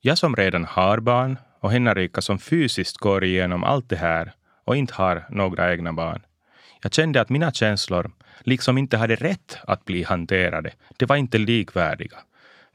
Jag 0.00 0.18
som 0.18 0.36
redan 0.36 0.64
har 0.64 0.98
barn 0.98 1.38
och 1.60 1.72
Henrika 1.72 2.20
som 2.20 2.38
fysiskt 2.38 2.96
går 2.96 3.24
igenom 3.24 3.64
allt 3.64 3.88
det 3.88 3.96
här 3.96 4.32
och 4.64 4.76
inte 4.76 4.94
har 4.94 5.24
några 5.30 5.72
egna 5.72 5.92
barn. 5.92 6.22
Jag 6.82 6.94
kände 6.94 7.20
att 7.20 7.28
mina 7.28 7.52
känslor 7.52 8.10
liksom 8.40 8.78
inte 8.78 8.96
hade 8.96 9.16
rätt 9.16 9.58
att 9.66 9.84
bli 9.84 10.02
hanterade. 10.02 10.72
De 10.96 11.06
var 11.06 11.16
inte 11.16 11.38
likvärdiga. 11.38 12.18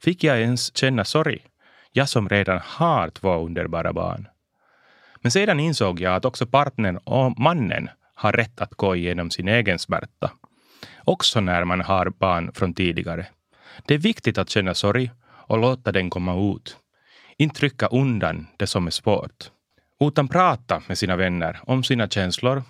Fick 0.01 0.23
jag 0.23 0.41
ens 0.41 0.77
känna 0.77 1.05
sorg? 1.05 1.39
Jag 1.91 2.09
som 2.09 2.29
redan 2.29 2.59
har 2.63 3.09
två 3.09 3.45
underbara 3.45 3.93
barn. 3.93 4.27
Men 5.21 5.31
sedan 5.31 5.59
insåg 5.59 5.99
jag 6.01 6.15
att 6.15 6.25
också 6.25 6.45
partnern 6.45 6.97
och 6.97 7.39
mannen 7.39 7.89
har 8.17 8.31
rätt 8.31 8.61
att 8.61 8.75
gå 8.75 8.95
igenom 8.95 9.31
sin 9.31 9.47
egen 9.47 9.79
smärta. 9.79 10.31
Också 11.03 11.39
när 11.39 11.63
man 11.63 11.81
har 11.81 12.09
barn 12.09 12.51
från 12.53 12.73
tidigare. 12.73 13.27
Det 13.85 13.93
är 13.93 13.97
viktigt 13.97 14.37
att 14.37 14.49
känna 14.49 14.73
sorg 14.73 15.11
och 15.25 15.57
låta 15.57 15.91
den 15.91 16.09
komma 16.09 16.53
ut. 16.55 16.77
Inte 17.37 17.59
trycka 17.59 17.87
undan 17.87 18.47
det 18.57 18.67
som 18.67 18.87
är 18.87 18.91
svårt. 18.91 19.51
Utan 19.99 20.27
prata 20.27 20.81
med 20.87 20.97
sina 20.97 21.15
vänner 21.15 21.59
om 21.63 21.83
sina 21.83 22.07
känslor, 22.07 22.63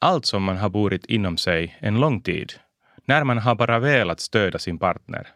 allt 0.00 0.26
som 0.26 0.42
man 0.42 0.56
har 0.56 0.68
burit 0.68 1.06
inom 1.06 1.36
sig 1.36 1.76
en 1.80 2.00
lång 2.00 2.20
tid, 2.20 2.52
när 3.04 3.24
man 3.24 3.38
har 3.38 3.54
bara 3.54 3.78
velat 3.78 4.20
stödja 4.20 4.58
sin 4.58 4.78
partner. 4.78 5.28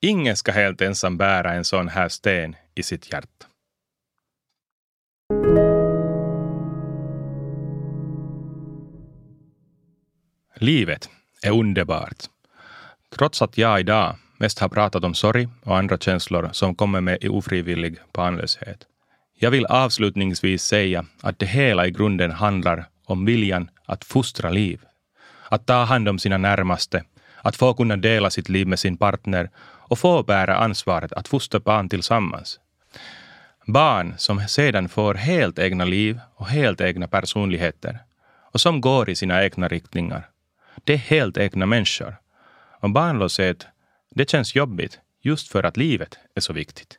Ingen 0.00 0.36
ska 0.36 0.52
helt 0.52 0.80
ensam 0.80 1.16
bära 1.16 1.52
en 1.52 1.64
sån 1.64 1.88
här 1.88 2.08
sten 2.08 2.56
i 2.74 2.82
sitt 2.82 3.12
hjärta. 3.12 3.46
Livet 10.56 11.08
är 11.42 11.50
underbart. 11.50 12.24
Trots 13.16 13.42
att 13.42 13.58
jag 13.58 13.80
idag 13.80 14.16
mest 14.38 14.58
har 14.58 14.68
pratat 14.68 15.04
om 15.04 15.14
sorg 15.14 15.48
och 15.62 15.78
andra 15.78 15.98
känslor 15.98 16.48
som 16.52 16.74
kommer 16.74 17.00
med 17.00 17.18
i 17.20 17.28
ofrivillig 17.28 17.98
barnlöshet. 18.12 18.78
Jag 19.38 19.50
vill 19.50 19.66
avslutningsvis 19.66 20.62
säga 20.62 21.04
att 21.22 21.38
det 21.38 21.46
hela 21.46 21.86
i 21.86 21.90
grunden 21.90 22.30
handlar 22.30 22.86
om 23.04 23.24
viljan 23.24 23.70
att 23.86 24.04
fostra 24.04 24.50
liv. 24.50 24.80
Att 25.48 25.66
ta 25.66 25.84
hand 25.84 26.08
om 26.08 26.18
sina 26.18 26.38
närmaste, 26.38 27.04
att 27.42 27.56
få 27.56 27.74
kunna 27.74 27.96
dela 27.96 28.30
sitt 28.30 28.48
liv 28.48 28.66
med 28.66 28.78
sin 28.78 28.96
partner 28.96 29.50
och 29.60 29.98
få 29.98 30.22
bära 30.22 30.56
ansvaret 30.56 31.12
att 31.12 31.28
fostra 31.28 31.60
barn 31.60 31.88
tillsammans. 31.88 32.60
Barn 33.66 34.14
som 34.18 34.48
sedan 34.48 34.88
får 34.88 35.14
helt 35.14 35.58
egna 35.58 35.84
liv 35.84 36.20
och 36.34 36.48
helt 36.48 36.80
egna 36.80 37.08
personligheter 37.08 37.98
och 38.52 38.60
som 38.60 38.80
går 38.80 39.10
i 39.10 39.14
sina 39.14 39.44
egna 39.44 39.68
riktningar. 39.68 40.28
Det 40.84 40.92
är 40.92 40.96
helt 40.96 41.38
egna 41.38 41.66
människor. 41.66 42.16
Och 42.80 42.90
barnlöshet 42.90 43.66
det 44.10 44.30
känns 44.30 44.54
jobbigt 44.54 45.00
just 45.22 45.48
för 45.48 45.62
att 45.62 45.76
livet 45.76 46.18
är 46.34 46.40
så 46.40 46.52
viktigt. 46.52 46.98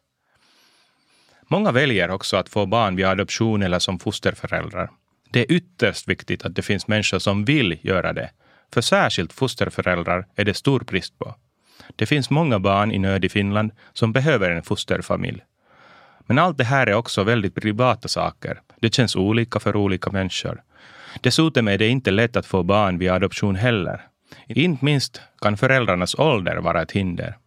Många 1.47 1.71
väljer 1.71 2.09
också 2.09 2.37
att 2.37 2.49
få 2.49 2.65
barn 2.65 2.95
via 2.95 3.09
adoption 3.09 3.63
eller 3.63 3.79
som 3.79 3.99
fosterföräldrar. 3.99 4.89
Det 5.29 5.39
är 5.39 5.51
ytterst 5.51 6.07
viktigt 6.07 6.45
att 6.45 6.55
det 6.55 6.61
finns 6.61 6.87
människor 6.87 7.19
som 7.19 7.45
vill 7.45 7.79
göra 7.81 8.13
det, 8.13 8.31
för 8.73 8.81
särskilt 8.81 9.33
fosterföräldrar 9.33 10.27
är 10.35 10.45
det 10.45 10.53
stor 10.53 10.79
brist 10.79 11.19
på. 11.19 11.35
Det 11.95 12.05
finns 12.05 12.29
många 12.29 12.59
barn 12.59 12.91
i 12.91 12.99
nöd 12.99 13.25
i 13.25 13.29
Finland 13.29 13.71
som 13.93 14.13
behöver 14.13 14.51
en 14.51 14.63
fosterfamilj. 14.63 15.43
Men 16.19 16.39
allt 16.39 16.57
det 16.57 16.63
här 16.63 16.87
är 16.87 16.93
också 16.93 17.23
väldigt 17.23 17.55
privata 17.55 18.07
saker. 18.07 18.61
Det 18.79 18.93
känns 18.93 19.15
olika 19.15 19.59
för 19.59 19.75
olika 19.75 20.11
människor. 20.11 20.61
Dessutom 21.21 21.67
är 21.67 21.77
det 21.77 21.87
inte 21.87 22.11
lätt 22.11 22.35
att 22.35 22.45
få 22.45 22.63
barn 22.63 22.97
via 22.97 23.13
adoption 23.13 23.55
heller. 23.55 24.01
Inte 24.47 24.85
minst 24.85 25.21
kan 25.41 25.57
föräldrarnas 25.57 26.15
ålder 26.15 26.57
vara 26.57 26.81
ett 26.81 26.91
hinder. 26.91 27.37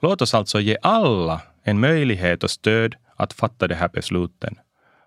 Låt 0.00 0.22
oss 0.22 0.34
alltså 0.34 0.60
ge 0.60 0.76
alla 0.82 1.42
en 1.62 1.80
möjlighet 1.80 2.44
och 2.44 2.50
stöd 2.50 2.94
att 3.16 3.32
fatta 3.32 3.68
de 3.68 3.74
här 3.74 3.88
besluten 3.88 4.58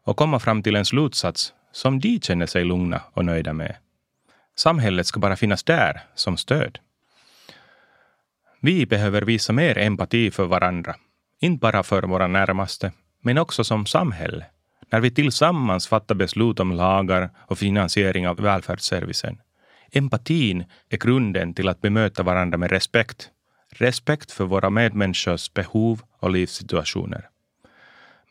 och 0.04 0.18
komma 0.18 0.40
fram 0.40 0.64
till 0.64 0.76
en 0.76 0.86
slutsats 0.86 1.54
som 1.72 2.00
de 2.00 2.20
känner 2.20 2.46
sig 2.46 2.64
lugna 2.64 3.02
och 3.14 3.26
nöjda 3.26 3.54
med. 3.54 3.76
Samhället 4.56 5.08
ska 5.08 5.20
bara 5.20 5.36
finnas 5.36 5.64
där 5.64 6.02
som 6.16 6.38
stöd. 6.38 6.80
Vi 8.62 8.86
behöver 8.86 9.22
visa 9.22 9.54
mer 9.54 9.78
empati 9.78 10.32
för 10.32 10.46
varandra, 10.46 10.96
inte 11.40 11.60
bara 11.60 11.84
för 11.84 12.04
våra 12.04 12.28
närmaste, 12.28 12.92
men 13.22 13.38
också 13.38 13.64
som 13.64 13.86
samhälle, 13.86 14.46
när 14.92 15.00
vi 15.00 15.12
tillsammans 15.12 15.88
fattar 15.88 16.16
beslut 16.16 16.60
om 16.60 16.72
lagar 16.72 17.30
och 17.38 17.58
finansiering 17.58 18.28
av 18.28 18.38
välfärdsservicen. 18.38 19.42
Empatin 19.92 20.66
är 20.90 20.98
grunden 20.98 21.54
till 21.54 21.68
att 21.68 21.82
bemöta 21.82 22.24
varandra 22.24 22.58
med 22.58 22.72
respekt. 22.72 23.30
Respekt 23.72 24.32
för 24.32 24.46
våra 24.46 24.70
medmänniskors 24.70 25.54
behov 25.54 26.02
och 26.20 26.32
livssituationer. 26.32 27.30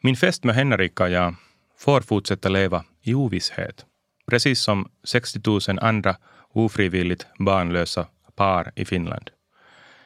Min 0.00 0.16
fest 0.16 0.44
med 0.44 0.54
Henrik 0.54 1.00
och 1.00 1.10
jag 1.10 1.34
får 1.78 2.00
fortsätta 2.00 2.48
leva 2.48 2.84
i 3.02 3.14
ovisshet. 3.14 3.86
Precis 4.30 4.60
som 4.60 4.88
60 5.04 5.40
000 5.68 5.78
andra 5.80 6.16
ofrivilligt 6.52 7.26
barnlösa 7.38 8.06
par 8.36 8.72
i 8.74 8.84
Finland. 8.84 9.30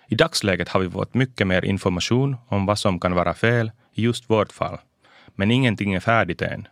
I 0.09 0.15
dagsläget 0.15 0.69
har 0.69 0.81
vi 0.81 0.91
fått 0.91 1.15
mycket 1.15 1.47
mer 1.47 1.65
information 1.65 2.37
om 2.49 2.67
vad 2.67 2.79
som 2.79 3.01
kan 3.01 3.15
vara 3.15 3.35
fel 3.35 3.71
i 3.95 4.03
just 4.03 4.31
vårt 4.31 4.53
fall. 4.53 4.79
Men 5.35 5.51
ingenting 5.51 5.95
är 5.95 6.01
färdigt 6.01 6.42
än. 6.42 6.68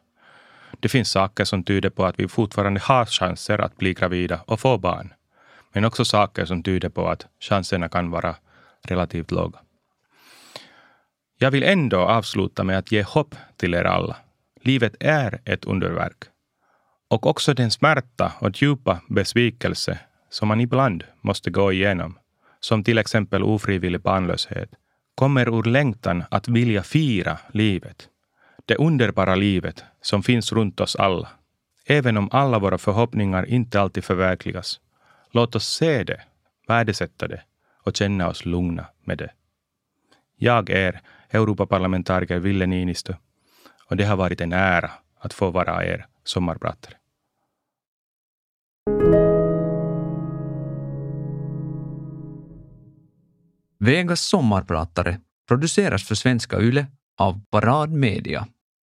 Det 0.81 0.89
finns 0.89 1.11
saker 1.11 1.45
som 1.45 1.65
tyder 1.65 1.91
på 1.91 2.05
att 2.05 2.21
vi 2.21 2.29
fortfarande 2.29 2.81
har 2.81 3.07
chanser 3.07 3.59
att 3.59 3.77
bli 3.77 3.95
gravida 3.95 4.41
och 4.47 4.61
få 4.61 4.79
barn. 4.79 5.13
Men 5.73 5.85
också 5.85 6.05
saker 6.05 6.45
som 6.45 6.63
tyder 6.63 6.89
på 6.89 7.09
att 7.09 7.27
chanserna 7.41 7.89
kan 7.89 8.11
vara 8.11 8.37
relativt 8.83 9.31
låga. 9.31 9.59
Jag 11.39 11.51
vill 11.51 11.63
ändå 11.63 11.99
avsluta 11.99 12.65
med 12.65 12.79
att 12.79 12.93
ge 12.93 13.03
hopp 13.03 13.35
till 13.57 13.75
er 13.75 13.85
alla. 13.85 14.17
Livet 14.63 14.95
är 15.01 15.41
ett 15.45 15.65
underverk. 15.65 16.25
Och 17.09 17.27
också 17.27 17.55
den 17.55 17.71
smärta 17.71 18.33
och 18.39 18.63
djupa 18.63 19.01
besvikelse 19.09 19.99
som 20.31 20.49
man 20.49 20.61
ibland 20.61 21.05
måste 21.21 21.51
gå 21.51 21.73
igenom, 21.73 22.19
som 22.61 22.85
till 22.85 22.99
exempel 22.99 23.43
ofrivillig 23.43 24.01
barnlöshet, 24.01 24.71
kommer 25.15 25.59
ur 25.59 25.63
längtan 25.63 26.25
att 26.31 26.49
vilja 26.49 26.83
fira 26.83 27.39
livet 27.53 28.09
det 28.71 28.77
underbara 28.77 29.35
livet 29.35 29.85
som 30.01 30.23
finns 30.23 30.53
runt 30.53 30.81
oss 30.81 30.97
alla. 30.97 31.29
Även 31.87 32.17
om 32.17 32.29
alla 32.33 32.59
våra 32.59 32.79
förhoppningar 32.79 33.47
inte 33.47 33.81
alltid 33.81 34.05
förverkligas. 34.05 34.81
Låt 35.31 35.55
oss 35.55 35.67
se 35.69 36.05
det, 36.05 36.21
värdesätta 36.69 37.29
det 37.29 37.43
och 37.85 37.97
känna 37.97 38.29
oss 38.29 38.45
lugna 38.45 38.87
med 39.05 39.19
det. 39.19 39.31
Jag 40.37 40.71
är 40.71 41.01
Europaparlamentariker 41.31 42.39
Ville 42.39 42.67
Niinistö 42.67 43.15
och 43.89 43.97
det 43.97 44.05
har 44.05 44.17
varit 44.17 44.41
en 44.41 44.53
ära 44.53 44.91
att 45.19 45.33
få 45.33 45.51
vara 45.51 45.85
er 45.85 46.07
sommarpratare. 46.25 46.95
Vegas 53.79 54.21
sommarpratare 54.21 55.21
produceras 55.49 56.05
för 56.05 56.15
Svenska 56.15 56.61
Yle 56.61 56.87
av 57.19 57.41
Parad 57.51 57.91
Media 57.91 58.47